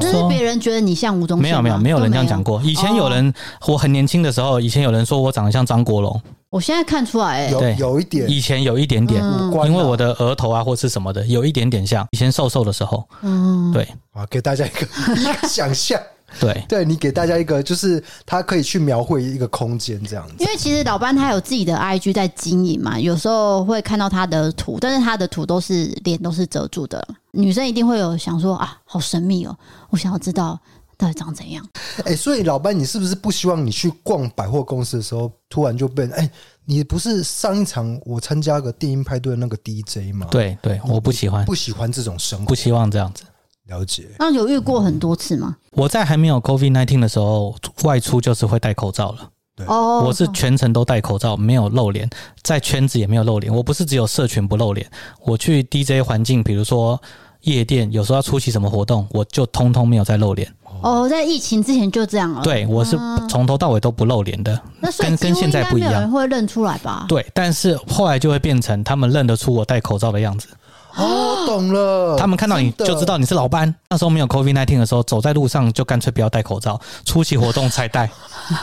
[0.00, 1.42] 就是别人觉得你像吴宗宪。
[1.42, 2.60] 没有没有没有人这样讲过。
[2.62, 3.32] 以前有人，
[3.66, 6.20] 我很年轻的时候，以前有人说我长得像张国荣。
[6.48, 13.06] 我现在看出来、欸，有有一点，以前有一点点，嗯、因为我的额头啊或是什么的，有一点点像以前瘦瘦的时候。
[13.22, 14.86] 嗯，对，啊，给大家一个
[15.20, 16.00] 一个想象，
[16.40, 20.34] 对， 对你给大家一个，就是他可以去描绘一个空间这样子。
[20.38, 29.56] 因为其实老班他有自己的 IG 在经营嘛，有时候会看到他的图，但是他的图都是脸都是遮住的，女生一定会有想说啊，好神秘哦，
[29.90, 30.58] 我想要知道。
[30.96, 31.66] 到底长怎样？
[32.04, 36.08] 哎、欸，所以老班，你是不是不希望你去逛百货公司的时候，突然就变？
[36.12, 36.30] 哎、欸，
[36.66, 40.28] 你不是上一场我参加个电音派对的那个 DJ 吗？
[40.30, 43.24] 对对，我不喜欢，不喜欢这种生活，不希望这样子。
[43.68, 44.08] 了解。
[44.18, 45.56] 那有遇过很多次吗？
[45.72, 49.30] 我在还没有 COVID nineteen 的时候，外出就是会戴口罩了。
[49.56, 52.08] 对，哦，我是全程都戴口罩，没有露脸，
[52.42, 53.54] 在圈子也没有露脸。
[53.54, 54.84] 我不是只有社群不露脸，
[55.24, 57.00] 我去 DJ 环境，比如说
[57.42, 60.52] 夜店，有时候要出席什么活动，我就通通没有在露脸。
[60.82, 62.42] 哦，在疫情之前就这样了。
[62.42, 62.98] 对，我是
[63.28, 66.10] 从头到尾都不露脸的，嗯、那跟跟现在不一样。
[66.10, 67.06] 会认出来吧？
[67.08, 70.48] 对，但是后来就会变成他们认得出我戴口罩的样子。
[70.96, 72.16] 哦，懂了。
[72.16, 73.74] 他们看到你就知道你是老班。
[73.88, 78.10] 那时候没有 COVID nineteen 的时候，走在路上就干脆不要戴口罩，出席活动才戴。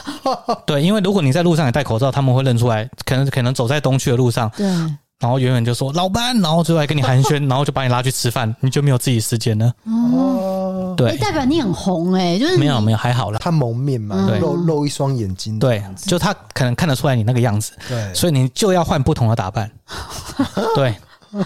[0.65, 2.89] 对，因为如果你在路上也戴口罩，他们会认出来。
[3.05, 4.49] 可能可能走在东区的路上。
[4.55, 4.67] 对。
[5.19, 9.71] 然后远远就说老班，然后就来跟你寒暄， 然后就把你拉去吃饭，你就没有自己时间了。
[9.85, 19.69] 哦，对，代表你很红哎，就是没有没有还好了，他蒙面嘛，对，露露一双眼睛，对，就他可能看得出来你那个样子，对，所以你就要换不同的打扮，
[20.73, 20.95] 对。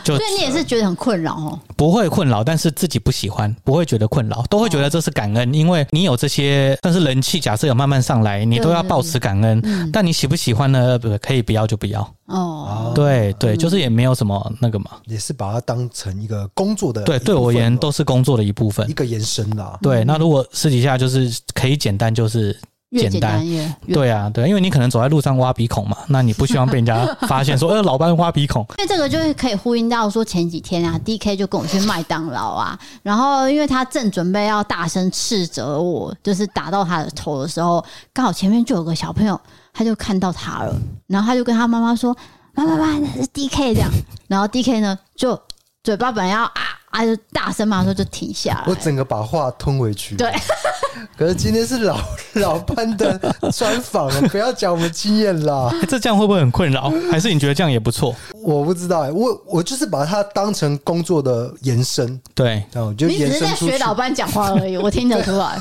[0.04, 1.60] 就所以你也是觉得很困扰哦？
[1.76, 9.62] 不会困扰，但是自己不喜欢，不会觉得困扰，都会觉得这是感恩，因为你有这些，但是人气假设有慢慢上来，你都要保持感恩。
[9.64, 10.98] 嗯、但你喜不喜欢呢？
[10.98, 12.92] 不可以不要就不要哦。
[12.96, 17.04] 对对，就是也没有什么那个嘛，也是把它当成一个工作的。
[17.04, 19.78] 对，对我而言都是工作的一部分，一个延伸啦。
[19.82, 22.58] 对，那如果私底下就是可以简单，就是。
[22.92, 28.66] 简单越，对啊，对，因为你可能走在路上挖鼻孔嘛，那你不希望被人家发现说， 呃，老班挖鼻孔。
[28.78, 37.84] 因为这个就是可以呼应到说前几天啊，DK 就跟我去麦当劳啊，然后因为他正准备要大声斥责我，就是打到他的头的时候，
[38.14, 39.40] 刚好前面就有个小朋友，
[39.74, 40.74] 他就看到他了，
[41.08, 42.16] 然后他就跟他妈妈说
[42.56, 43.90] ：“妈妈妈，那是 DK 这样。”
[44.28, 45.38] 然后 DK 呢就
[45.84, 46.52] 嘴巴本来要啊
[46.96, 50.16] 啊就大声骂的时候就停下来，我整个把话吞回去。
[50.16, 50.32] 对。
[51.18, 52.00] 可是今天是老
[52.36, 53.20] 老班的
[53.54, 55.70] 专访了，不要讲我们经验啦。
[55.90, 56.92] 这这样会不会很困扰？
[57.12, 58.16] 还是你觉得这样也不错？
[58.42, 62.20] 我不知道、欸，我我就是把它当成工作的延伸。
[62.34, 63.30] 对，然后就延伸。
[63.30, 65.60] 你只是在学老班讲话而已，我听得出来。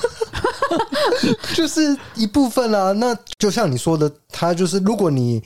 [1.53, 2.93] 就是一部分啊。
[2.93, 5.43] 那就像你说的，他就是如果你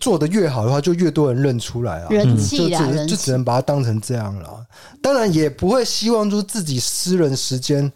[0.00, 4.66] 做的越好的话，就越多人认出来啊，人气啊，就只就只能把它当成这样了。
[5.00, 7.90] 当然也不会希望就是自己私人时间。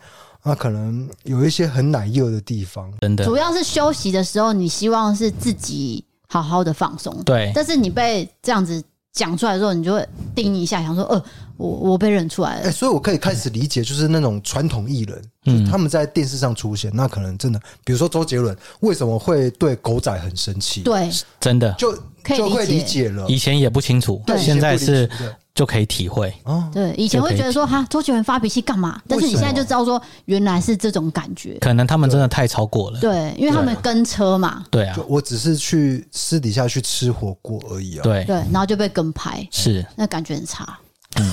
[0.45, 7.17] 那可能有一些很奶油的地方，真的主要是休息的时候，你希望是自己好好的放松。
[7.23, 8.83] 对，但是你被这样子
[9.13, 11.23] 讲出来之后，你就会盯一下，想说，呃，
[11.57, 12.61] 我我被认出来了。
[12.63, 20.81] 哎、欸，所以我可以开始理解，就是那种传统艺人，嗯，他们在电视上出现，那可能真的，比如说周杰伦为什么会对狗仔很生气？
[20.81, 21.95] 对，真的就
[22.25, 23.27] 就会理解了。
[23.29, 25.09] 以前也不清楚，对现在是。
[25.63, 29.01] 就可以体会哦，对，以前会觉得说哈，周杰伦发脾气干嘛？
[29.07, 31.57] 但是你现在就知道说，原来是这种感觉。
[31.61, 34.65] 可能他们真的太超过了，对，因为他们跟车嘛。
[34.73, 38.03] 对啊，我只是去私底下去吃火锅而已啊。
[38.03, 40.77] 对对，然后就被跟拍，是那感觉很差。
[41.21, 41.33] 嗯，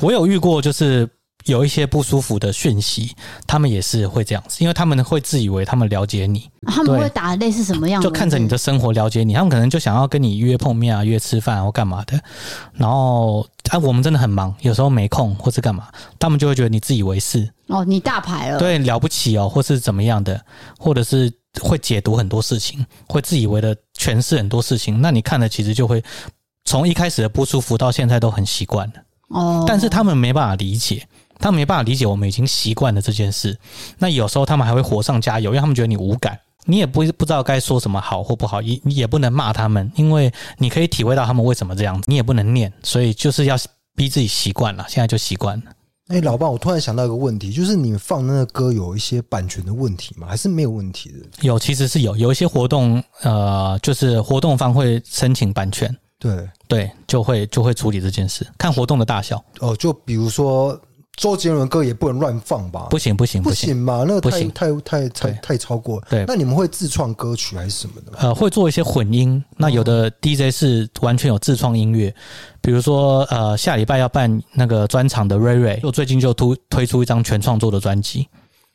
[0.00, 1.08] 我有遇过，就是。
[1.44, 3.14] 有一些不舒服的讯息，
[3.46, 8.08] 他们也是会这样子，因为他们会自以为他们了解你，他们会打类似什么样的？
[8.08, 12.18] 就看着你的生活了解你，他们可能就想要跟你约碰面啊，约吃饭或干嘛的。
[12.72, 15.88] 然后啊，我们真的很忙，有时候没空或是干嘛，
[16.18, 20.40] 他们就会觉得你自以为是哦，你大牌了，对，了不起哦，或是怎么样的，
[20.78, 21.30] 或者是
[21.60, 25.00] 会解读很多事情，会自以为的诠释很多事情。
[25.00, 26.02] 那你看了，其实就会
[26.64, 28.94] 从一开始的不舒服到现在都很习惯了
[29.28, 31.06] 哦，但是他们没办法理解。
[31.38, 33.58] 他们没办法理解我们已经习惯了这件事，
[33.98, 43.56] 那有时候他们还会火上加油，因为他们觉得你无感，你也不不知道该说什么好或不好，也你也不能骂他们，因为你可以体会到他们为什么这样子，你也不能念，所以就是要
[43.94, 45.64] 逼自己习惯了，现在就习惯了。
[46.08, 50.26] 哎，老爸，我突然想到一个问题，就是你们放那个歌有一些版权的问题吗？
[50.28, 51.18] 还是没有问题的？
[51.40, 59.42] 有，其实是有，有一些活动，呃，就是活动方会申请版权，对对，就会就会处理这件事，看活动的大小。
[59.60, 60.78] 哦，就比如说。
[61.16, 62.88] 周杰伦歌也不能乱放吧？
[62.90, 64.04] 不行不行不行嘛？
[64.06, 66.02] 那个太太太太太超过。
[66.10, 68.18] 对，那你们会自创歌曲还是什么的吗？
[68.20, 69.42] 呃，会做一些混音。
[69.56, 72.14] 那有的 DJ 是完全有自创音乐，
[72.60, 78.28] 比如说呃，下礼拜要办那个专场的瑞瑞，就最近就推推出一张全创作的专辑。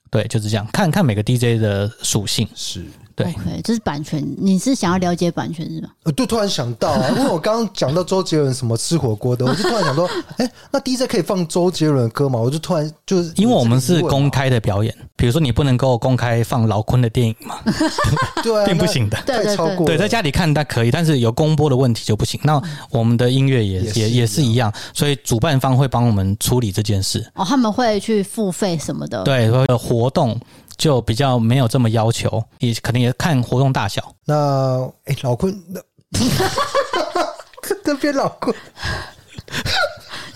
[0.10, 0.66] 对，就是这样。
[0.72, 2.84] 看看每个 DJ 的属性是。
[3.24, 4.26] 对，OK，这是版权。
[4.38, 5.90] 你是想要了解版权是吧？
[6.04, 12.40] 呃，就，突然想到啊， 因为我刚刚讲到周杰伦什么吃火锅的，我就突然想说，哎、欸，那 DJ 可以放周杰伦的歌吗？
[12.40, 17.58] 我就突然就是，因为我们是公开的表演，比如说你不能够公开放老坤的电影嘛，
[18.42, 19.86] 对、啊，并不行的，太超过。
[19.86, 22.40] 对，在家里看那可以，但是有公播的问题就不行。
[22.44, 27.26] 那我们的音乐也也也是一样，所以主办方会帮我们处理这件事。
[27.36, 29.24] 哦，他们会去付费什么的？
[29.24, 30.40] 对，活动。
[30.80, 34.16] 就比较没有这么要求，也可能也看活动大小。
[34.24, 35.82] 那哎、欸，老坤，那
[37.84, 38.56] 那边老坤，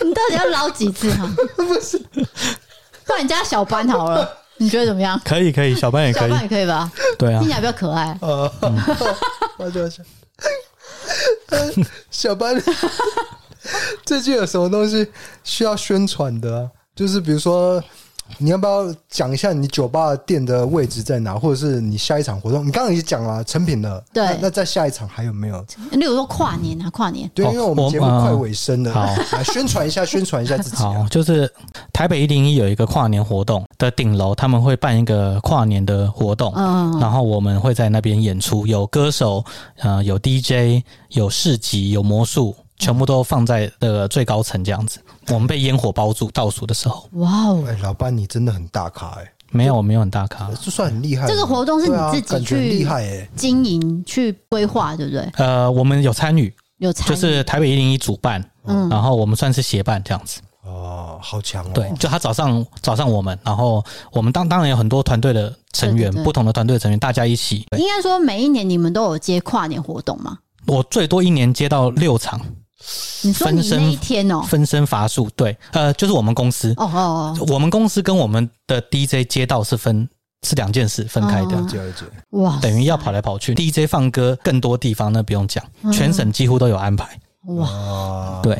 [0.01, 1.25] 你到底要捞几次哈？
[1.55, 5.17] 不是，不然你加小班好了，你觉得怎么样？
[5.23, 6.91] 可以，可以，小班也可以，小班也可以吧？
[7.17, 8.17] 对啊，听起来比较可爱。
[8.21, 8.51] 呃，
[9.55, 10.05] 我就想，
[12.11, 12.61] 小班
[14.05, 15.09] 最近有什么东西
[15.45, 16.69] 需要宣传的、啊？
[16.93, 17.81] 就是比如说。
[18.39, 22.65] 你要不要讲一下你酒吧店的位置在哪，或者是你下一场活动？
[22.65, 24.37] 你刚刚已经讲了成品了，对。
[24.41, 25.63] 那在下一场还有没有？
[25.91, 27.29] 例如说跨年啊，跨年。
[27.35, 29.05] 对，因为我们节目快尾声了，好，
[29.37, 30.93] 来宣传一下，宣传一下自己、啊。
[30.93, 31.49] 好， 就是
[31.91, 39.43] 台北一零一有一个跨年活动的顶楼，他们会办一个跨年的活动，嗯，然后我们会在那边演出，有歌手，
[39.77, 42.55] 呃，有 DJ，有市集，有魔术。
[42.83, 46.29] 全部都放在那个最高层这样子，我们被烟火包住。
[46.31, 47.63] 倒数的时候，哇哦！
[47.67, 49.31] 哎，老班你真的很大咖哎、欸！
[49.51, 51.27] 没有，我没有很大咖，这算很厉害。
[51.27, 55.21] 这个活动是你自己去厉害哎，经营去规划，对不对？
[55.35, 60.41] 呃，我们有参与，有参与，就是台北一零一主办，嗯，然后我们算是协办这样子。
[60.65, 61.71] 哦，好强哦！
[61.73, 67.65] 对，就他早上早上我们，然后我们当当然有很多团队的成员，对对对，不同的团队的成员，大家一起。
[67.77, 70.39] 应该说每一年你们都有接跨年活动吗？
[70.65, 72.41] 我最多一年接到六场。
[73.21, 80.07] 你说你那一天哦，分身乏术，对，呃，就是我们公司哦哦哦，我们公司跟我们的 DJ 街道是分
[80.45, 81.63] 是两件事分开的，
[82.31, 85.63] 哇，等于要跑来跑去，DJ 放歌更多地方，那不用讲，
[85.93, 87.17] 全省几乎都有安排。
[87.47, 88.53] 哇，对，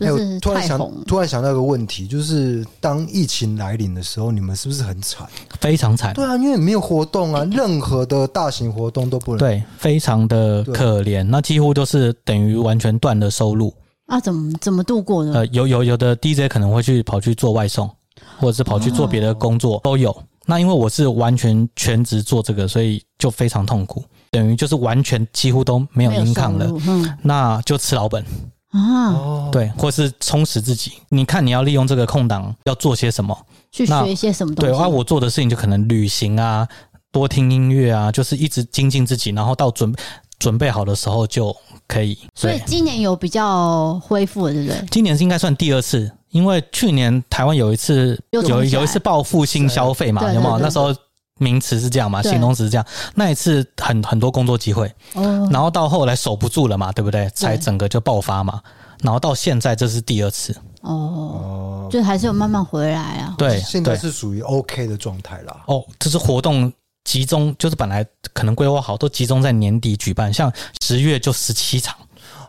[0.00, 5.26] 哎，我突然想，突然想到一个问题，就是当疫情来临的时候，你们是不是很惨？
[5.60, 6.14] 非常惨。
[6.14, 9.38] 对啊，因为没有活动啊，任何的大型活动都不能。
[9.38, 13.74] 对，非常的可怜，那几乎都是等于完全断了收入。
[14.06, 15.32] 啊，怎么怎么度过呢？
[15.34, 17.90] 呃，有有有的 DJ 可能会去跑去做外送，
[18.38, 20.16] 或者是跑去做别的工作，都有。
[20.46, 24.04] 那因为我是完全全职做这个，所以就非常痛苦。
[24.30, 28.24] 等于就是完全几乎都没有 income 了，嗯，那就吃老本
[28.70, 30.92] 啊，对，或是充实自己。
[31.08, 33.36] 你看你要利用这个空档要做些什么，
[33.72, 34.72] 去学一些什么东西？
[34.72, 36.68] 对，啊我做的事情就可能旅行啊，
[37.10, 39.94] 多听音乐啊，就是一直精进自己，然后到准
[40.38, 41.54] 准备好的时候就
[41.86, 42.18] 可以。
[42.34, 44.84] 所以今年有比较恢复了，对不对？
[44.90, 50.58] 今年是应该算第二次因为去年台湾有一次有有一次报复性消费嘛，有没有？
[50.58, 50.94] 那时候
[51.38, 52.84] 名词是这样嘛，形容词是这样。
[53.14, 57.28] 那一次很很多工作机会，哦，然后到后来守不住了嘛，对不对？
[57.30, 58.60] 才整个就爆发嘛。
[59.02, 63.34] 然后到现在这是第二次，哦，就还是有慢慢回来啊。
[63.38, 65.56] 对，现在是属于 OK 的状态啦。
[65.66, 66.72] 哦，这是活动
[67.04, 71.94] 集中，就是本来可能规划好，都集中在年底举办，像十月就十七场。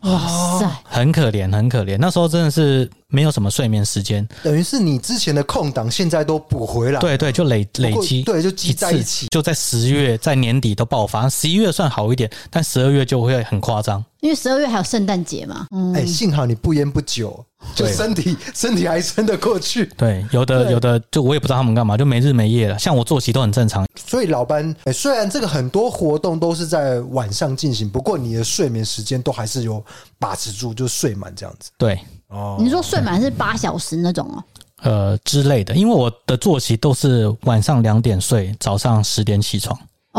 [0.02, 1.98] 哇塞，很可怜，很可怜。
[2.00, 7.00] 那时候真的是没有什么睡眠时间，等于是你之前的空档，现在都补回来。
[7.00, 11.28] 对对，就累累积，对，就积在一起，就在十月，在年底都爆发。
[11.28, 14.04] 十一月算好一点，但十二月就会很夸张。
[14.22, 15.66] 因为十二月还有圣诞节嘛。
[15.72, 17.44] 嗯，哎，幸好你不烟不酒，
[17.74, 19.86] 就身体身体还撑得过去。
[19.98, 22.78] 对，有的有的，就我也不知道他们干嘛，就没日没夜了。
[22.78, 23.88] 像我作息都很正常。
[23.96, 29.84] 所以老班，哎，虽然这个很多活动都是在晚上进行，不过你的睡眠时间都还是有
[30.20, 31.72] 把持住，就睡满这样子。
[31.78, 31.98] 对，
[32.30, 34.44] 哦，你说睡满是八小时那种哦？
[34.82, 39.78] 呃之类的，因为我的作息都是晚上两点睡，早上十点起床，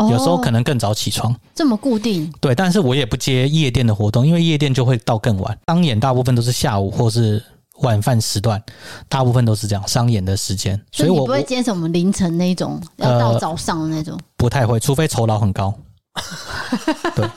[0.09, 2.31] 有时候可能更早起床，这么固定？
[2.39, 5.57] 对，但是我也不接夜店的活动，因为夜店就会到更晚。
[5.67, 7.43] 商演大部分都是下午或是。
[7.81, 8.61] 晚饭时段，
[9.09, 15.73] 大部分都是这样商演的时间，所以我不会接什么凌晨那种，要到早上的那种，不太会，除非酬劳很高。
[17.15, 17.27] 对，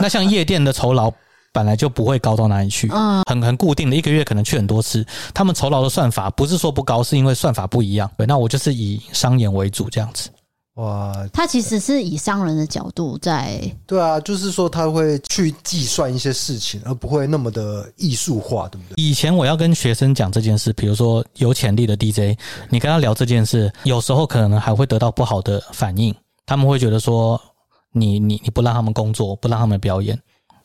[0.00, 1.12] 那像夜店的酬劳
[1.58, 5.04] 本来就不会高到哪里去，嗯，很很固定的，一个月可能去很多次。
[5.34, 8.08] 他们酬劳的算法不是说不高，是因为算法不一样。
[8.16, 10.30] 对，那我就是以商演为主这样子。
[10.74, 19.02] 哇，他其实是以商人的角度在，对啊，就是说他会去计算一些事情，而不会那么的艺术化，对不对？
[19.02, 22.38] 以前我要跟学生讲这件事，比如说有潜力的 DJ，
[22.70, 26.14] 你跟他聊这件事，有时候可能还会得到不好的反应，
[26.46, 27.40] 他们会觉得说
[27.90, 30.16] 你你你不让他们工作，不让他们表演，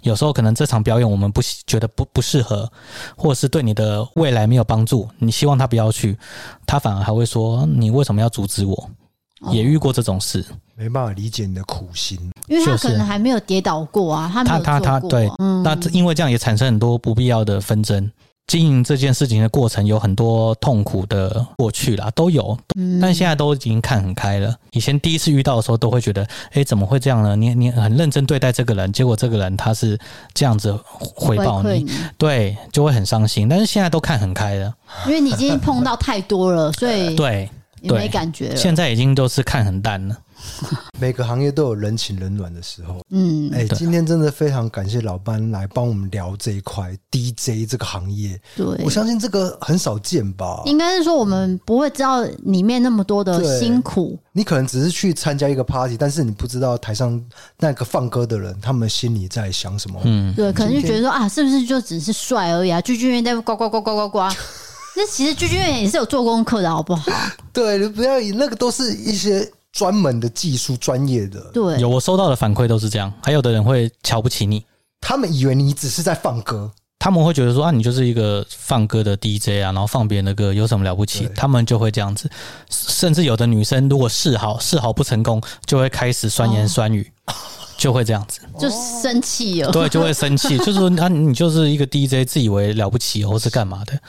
[0.03, 2.71] 有时候可能这场表演我们不觉得不不适合，
[3.17, 6.17] 或者是对你的未来没有帮助，你希望他不要去，
[6.65, 8.89] 他反而还会说你为什么要阻止我？
[9.51, 10.45] 也遇过这种事，
[10.75, 15.29] 没办法理解你的苦心，因为他可能还没有跌倒过啊，他他他对，
[15.63, 18.09] 那因为这样也产生很多不必要的纷争。
[18.47, 22.57] 经营这件事情的过程有很多痛苦的过去啦，都有，
[23.01, 24.55] 但现在都已经看很开了。
[24.71, 27.35] 以前第一次遇到的时候，都会觉得，哎，怎么会这样呢？
[27.35, 29.97] 你你很认真对待这个人，结果这个人他是
[30.33, 31.85] 这样子回报你，
[32.17, 33.47] 对，就会很伤心。
[33.47, 34.73] 但是现在都看很开了，
[35.07, 37.49] 因为你已经碰到太多了，所以 对。
[37.81, 40.17] 也没感觉了，现在已经都是看很淡了。
[40.99, 43.01] 每个行业都有人情冷暖的时候。
[43.09, 48.39] 嗯，哎，今天真的非常感谢老班来帮我们聊这一块 DJ 这个行业。
[48.55, 50.61] 对，我相信这个很少见吧？
[50.65, 54.17] 应该是说我们不会知道里面那么多的辛苦。
[54.31, 57.21] 你可能只是去参加一个 party，但是你不知道台上
[57.59, 59.99] 那个放歌的人他们心里在想什么。
[60.05, 62.81] 嗯，对，可能就觉得说啊，是不是就只是帅而已啊？
[62.81, 64.19] 剧剧院在呱呱呱呱呱呱。
[64.95, 67.11] 那其实剧剧院也是有做功课的，好不好？
[67.51, 71.41] 对，你不要以那个都是一些专门的技术、专业的。
[71.51, 73.11] 对，有我收到的反馈都是这样。
[73.21, 74.63] 还有的人会瞧不起你，
[75.01, 81.27] 他们以为你只是在放歌，他们会觉得说啊，你就是一个放歌的 DJ 啊，然后放别人的歌有什么了不起？
[81.35, 82.29] 他们就会这样子。
[82.69, 87.11] 甚至有的女生如果示好示好不成功，就会开始酸言酸语。
[87.83, 89.69] 哦就会这样子，就生气哦。
[89.69, 93.99] 对，就会生气， 就是说，那你就是一个 DJ，自以为了不起，或是干嘛的？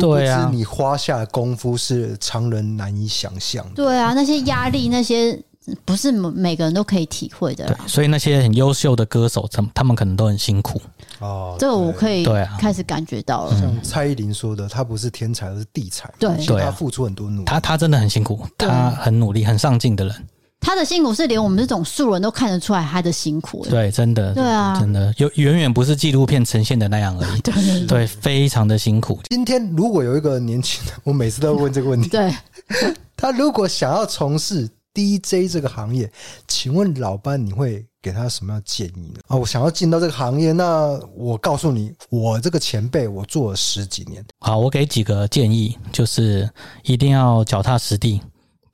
[0.00, 3.72] 对啊，你花下的功夫是常人难以想象的。
[3.74, 5.38] 对啊，那些压力，那些
[5.84, 7.66] 不是每个人都可以体会的。
[7.66, 10.80] 对，所以那些很优秀的歌手，他们他们可能都很辛苦
[11.18, 11.56] 哦。
[11.58, 13.60] 这个我可以对啊，开始感觉到了。
[13.60, 16.10] 像蔡依林说的，她不是天才，而是地才。
[16.18, 17.44] 对，对，她付出很多努力。
[17.44, 20.26] 她她真的很辛苦，她很努力，很上进的人。
[20.64, 27.40] 他的辛苦是连我们这种素人都看得出来他的辛苦，对，真的，对啊，真的，有远远不是纪录片呈现的那样而已，
[27.86, 29.20] 对非常的辛苦。
[29.28, 32.34] 今天如果有一个年轻人，我每次都会问这个问题，对，
[33.14, 36.10] 他如果想要从事 DJ 这个行业，
[36.48, 39.20] 请问老班你会给他什么样建议呢？
[39.26, 46.48] 啊，我想要进到这个行业，那我告诉你，我这个前辈我做了十几年，好，我给几个建议，就是
[46.84, 48.20] 一定要脚踏实地。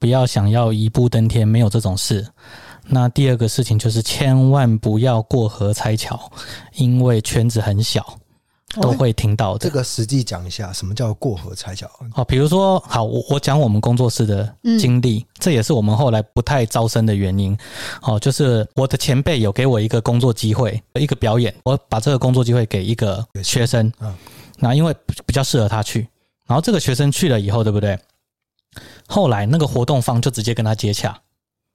[0.01, 2.27] 不要想要一步登天，没有这种事。
[2.87, 6.19] 那第二个事情就是千万不要过河拆桥，
[6.75, 8.05] 因为圈子很小，
[8.81, 9.59] 都会听到的。
[9.59, 11.89] 这个实际讲一下，什么叫过河拆桥？
[12.15, 17.57] 哦，比如说，好，我我讲我们工作室的经历，这也是我们后来不太招生的原因。
[18.03, 24.13] 哦，就是我的前辈有给我一个工作机会，一个表演，我把这个工作机会给一个学生，嗯，
[24.57, 24.93] 那因为
[25.27, 26.09] 比较适合他去，
[26.47, 27.97] 然后这个学生去了以后，对不对？
[29.11, 31.21] 后来那个活动方就直接跟他接洽，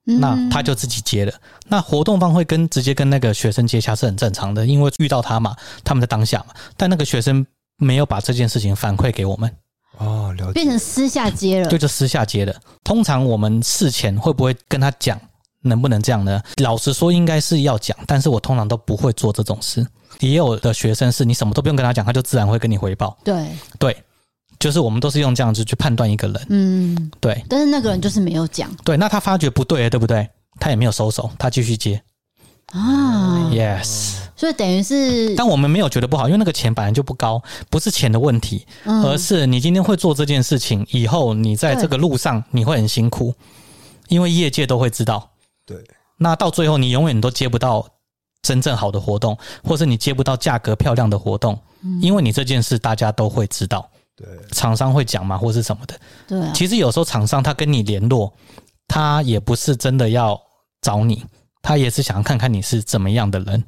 [0.05, 1.33] 那他就自己接了。
[1.67, 6.53] 那活动方会跟直接跟那个学生接洽是很正常的，因为遇到他嘛，他们在当下嘛。
[6.77, 7.45] 但那个学生
[7.77, 9.51] 没有把这件事情反馈给我们。
[9.97, 12.53] 哦，了解，变成私下接了，对，就私下接了。
[12.83, 15.19] 通常我们事前会不会跟他讲，
[15.61, 16.41] 能不能这样呢？
[16.57, 19.86] 老实说，应该是要讲，但是我通常都不会做这种事。
[20.19, 23.17] 也有的学生是你什么都不用跟他讲，他就自然会跟你回报。
[23.23, 23.47] 对
[23.79, 23.97] 对，
[24.59, 26.45] 就是我们都是用这样子去判断一个人。
[26.49, 27.43] 嗯，对。
[27.49, 28.69] 但是那个人就是没有讲。
[28.83, 30.27] 对，那他发觉不对，对不对？
[30.59, 32.01] 他也没有收手，他继续接。
[32.67, 34.15] 啊，yes。
[34.35, 43.33] 所以等于是，但我们没有觉得不好，因为那个钱本来就不高，不是钱的问题，而是你今天会做这件事情，以后你在这个路上你会很辛苦，
[44.09, 45.29] 因为业界都会知道。
[45.65, 45.77] 对，
[46.17, 47.87] 那到最后你永远都接不到
[48.41, 51.57] 真正好的活动，或是你接不到价格漂亮的活动，
[52.01, 53.89] 因为你这件事大家都会知道。
[54.16, 55.99] 对，厂商会讲嘛，或是什么的。
[56.28, 58.34] 对，其实有时候厂商他跟你联络，
[58.88, 60.39] 他也不是真的要
[60.82, 61.24] 找你，
[61.61, 63.63] 他也是想看看你是怎么样的人。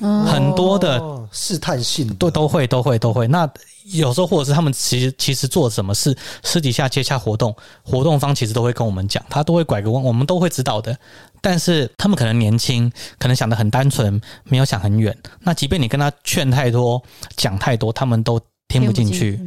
[0.00, 0.98] 很多的
[1.30, 3.28] 试探性都都会都会都会。
[3.28, 3.46] 那
[3.92, 10.96] 有时候或者是他们其实其实做什么事，私底下接洽活动，活动方其实都会跟我们讲，他都会拐个弯，我们都会知道的。
[11.42, 15.14] 但是他们可能年轻，可能想的很单纯，没有想很远。
[15.40, 17.02] 那即便你跟他劝太多，
[17.36, 18.40] 讲太多，他们都。
[18.70, 19.38] 听不进去，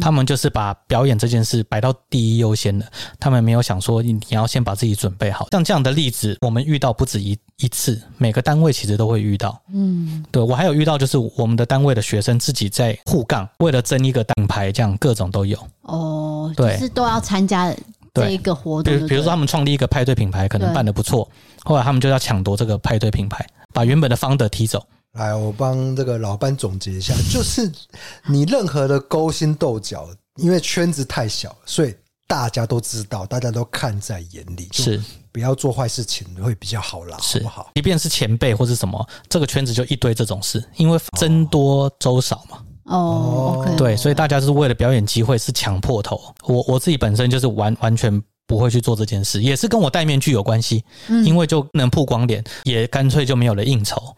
[0.00, 2.84] 他们就是把表演这件事摆到第一优先的，
[3.20, 5.46] 他们没有想说你要先把自己准备好。
[5.52, 9.56] 像这样的例子，我们遇到不止一一次，每个单位其实都会遇到。
[9.72, 15.56] 嗯，对，我还有遇到就是我们的单位的学生自己在互杠，为了争一个品牌，这样各种都有。
[15.82, 17.72] 哦，对，是都要参加
[18.14, 18.92] 这一个活动。
[18.98, 21.28] 比比如说他们创立一个派对品牌，可能办的不错，
[21.62, 24.84] 后来他们就要抢夺这个派对品牌，把原本的 founder 踢走。
[25.18, 27.70] 来，我帮这个老班总结一下， 就是
[28.26, 31.94] 你任何的勾心斗角，因为圈子太小，所以
[32.26, 37.70] 大家都知道，大家都看在眼里，是不要做坏事情会比较好啦，是好不好？
[37.74, 42.58] 即便是前辈或是什么，这个圈子就一堆这种事，因为僧多粥少嘛。
[42.84, 46.20] 哦，对，所以大家是为了表演机会是抢破头。
[46.46, 50.82] 我我自己本身就是完完全不会去做这件事，也是跟我戴面具有关系，
[51.24, 54.16] 因为就能曝光脸，也干脆就没有了应酬。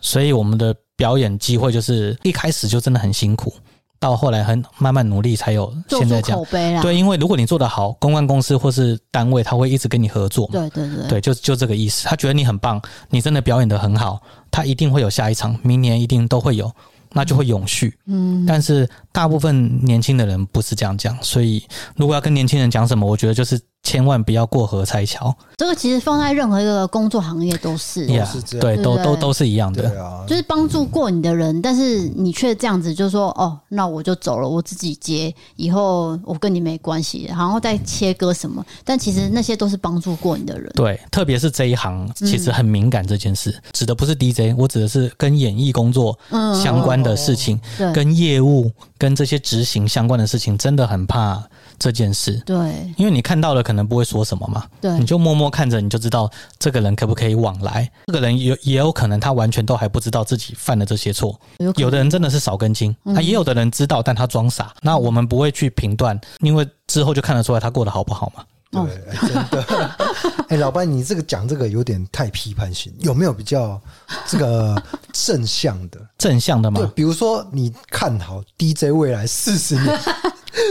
[0.00, 3.52] 所以我们的表演机会就是一开始就真的很辛苦，
[3.98, 6.38] 到后来很慢慢努力才有现在这样。
[6.38, 6.80] 口碑啦。
[6.82, 10.48] 对，因为如果你做得好，公关公司或是单位他会一直跟你合作。
[10.52, 12.06] 对对对，对，就就这个意思。
[12.06, 12.80] 他觉得你很棒，
[13.10, 14.20] 你真的表演的很好，
[14.50, 16.70] 他一定会有下一场，明年一定都会有，
[17.12, 17.96] 那就会永续。
[18.06, 21.62] 嗯，但是大部分年轻的人不是这样讲，所以
[21.96, 23.60] 如果要跟年轻人讲什么，我觉得就是。
[23.88, 25.34] 千万不要过河拆桥。
[25.56, 29.90] 这个其实放在任何一个工作行业都是，也是这样，对，都都都是一样的。
[30.26, 38.62] 就是帮助过你的人，但是你却这样子，就说哦，那我就走了，我自己接，以后我跟你没关系，然后再切割什么。
[38.84, 40.70] 但其实那些都是帮助过你的人。
[40.74, 46.18] 对，特别是这一行，其实很敏感这件事，指的不是 DJ，我指的是跟演艺工作
[46.62, 47.58] 相关的事情，
[47.94, 51.42] 跟业务、跟这些执行相关的事情，真的很怕。
[51.78, 52.56] 这件事，对，
[52.96, 57.90] 因为你看到了，可能不会说什么嘛，对，你就默默看着，你就知道这个人可不可以往来。
[58.06, 64.74] 这个人有也有可能他完全都还不知道自己犯了这些错，有，有的人真的是少根筋，他也有的人知道，但他装傻。
[64.82, 68.44] 那我们不会去评断，因为之后就看得出来他过得好不好嘛。
[68.70, 68.82] 对，
[69.28, 69.96] 真的。
[70.48, 73.80] 哎，老班，你这个讲这个有点太批判性，有没有比较
[74.26, 74.80] 这个
[75.12, 76.00] 正向的？
[76.18, 76.80] 正向的吗？
[76.80, 79.98] 对，比如说你看好 DJ 未来四十年。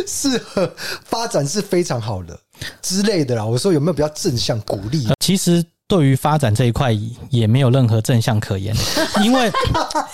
[0.06, 0.70] 适合
[1.06, 2.38] 发展是非常好的
[2.82, 3.46] 之类的啦。
[3.46, 5.08] 我说有没有比较正向鼓励？
[5.20, 6.92] 其实对于发展这一块
[7.30, 8.76] 也没有任何正向可言，
[9.24, 9.50] 因为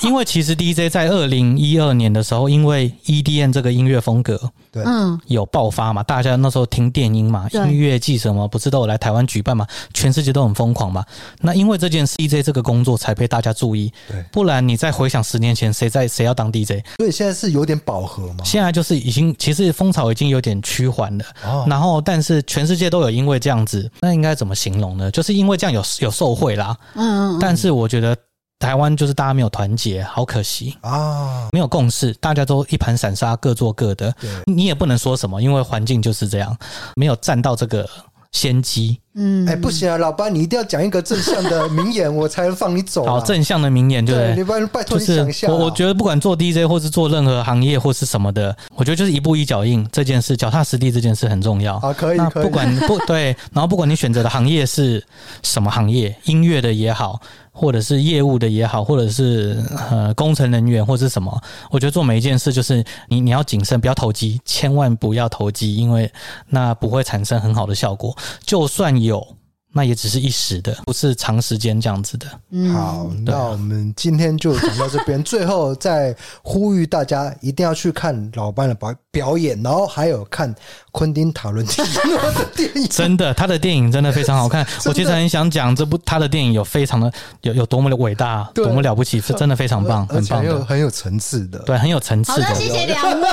[0.02, 4.52] 因为其实 DJ 在二零一二年的时候，因为 EDM 这个音乐风格。
[4.74, 6.02] 对，嗯，有爆发嘛？
[6.02, 9.68] 大家那时候听电音嘛，音乐季什么不是都有来台湾举办嘛？
[9.94, 11.06] 全世界都很疯狂嘛。
[11.40, 16.84] 那因为这件 DJ 这个工作才被大家注意，对，不然你再回想十年前，谁在谁要当 DJ？
[16.98, 18.44] 所以现在是有点饱和嘛。
[18.44, 21.26] 现在就是已经，其实风潮已经有点趋缓了。
[21.46, 25.12] 哦，然后但是全世界都有因为这样子，那应该怎么形容呢？
[25.12, 26.76] 就是因为这样有有受贿啦。
[26.96, 27.40] 嗯嗯，嗯。
[27.40, 28.18] 但是我觉得。
[28.60, 31.50] 台湾就是大家没有团结，好可惜啊！
[31.52, 34.14] 没有共识，大家都一盘散沙，各做各的。
[34.46, 36.58] 你也不能说什么，因为环境就是这样，
[36.96, 37.90] 没有占到这个
[38.32, 39.00] 先机。
[39.16, 43.12] 嗯，哎、欸，不行啊，老班，你一定要讲一个正向的名言，我才能放你走、啊。
[43.20, 44.36] 好，正向的名言，对不对？
[44.36, 45.52] 你拜拜托你讲一下、啊。
[45.54, 51.76] 我我觉得不管做 DJ 或是做任何行业或是什么的，我觉得就是一步一脚印这件事，脚踏实地这件事很重要。
[51.78, 55.04] 啊，可以，那不管 不对，然后不管你选择的行业是
[55.44, 57.22] 什么行业，音乐的也好。
[57.56, 66.12] 或者是业务的也好，或者是呃工程人员或是什么，我觉得做每一件事就是你你要谨慎，不要投机，千万不要投机，因为
[66.50, 68.18] 那不会产生很好的效果。
[68.44, 69.36] 就算有，
[69.72, 72.28] 那也只是一时的，不是长时间这样子的。
[72.52, 75.22] 嗯，好，那我们今天就讲到这边。
[75.24, 80.54] 最后再呼吁大家一定要去看老班的表表演，然后还有看
[80.92, 82.88] 昆汀塔伦蒂诺的电影。
[82.90, 84.66] 真的，他的电影真的非常好看。
[84.86, 92.44] 我其实很想讲这部他的电影有非常的有有多么的伟大，多么了不起，是真的非常棒，很棒的，很有层次的，对，很有层次的。
[92.44, 93.28] 好的，谢谢两位，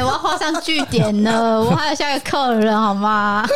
[0.00, 1.60] 我要画上句点了。
[1.62, 3.46] 我还有下一个客人，好吗？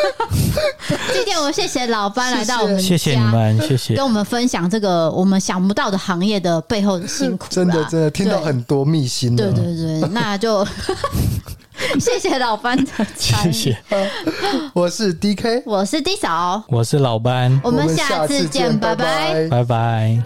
[1.15, 2.33] 今天我们谢谢老班。
[2.33, 7.47] 来到我们家，谢谢你们，谢谢跟我们分享这个我们想不到的行业的背后的辛苦。
[7.49, 9.35] 真的，真的听到很多秘辛。
[9.35, 10.67] 对对对，那就
[12.01, 12.79] 谢谢老班
[13.17, 13.77] 谢谢
[14.75, 20.23] 我是 dk 我是 d 嫂我是老班我们下次见拜拜拜拜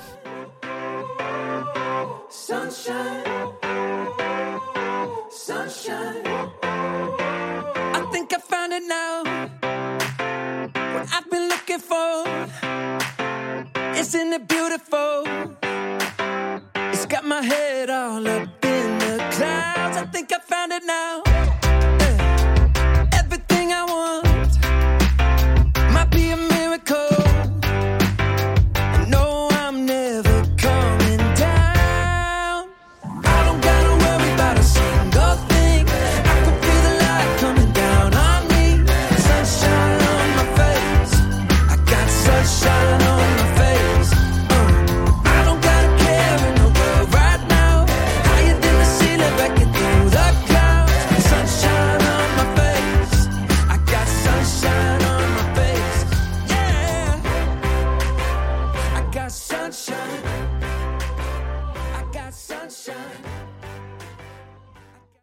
[13.99, 15.25] Isn't it beautiful?
[16.97, 21.26] it's got my head all up in the clouds i think I found it now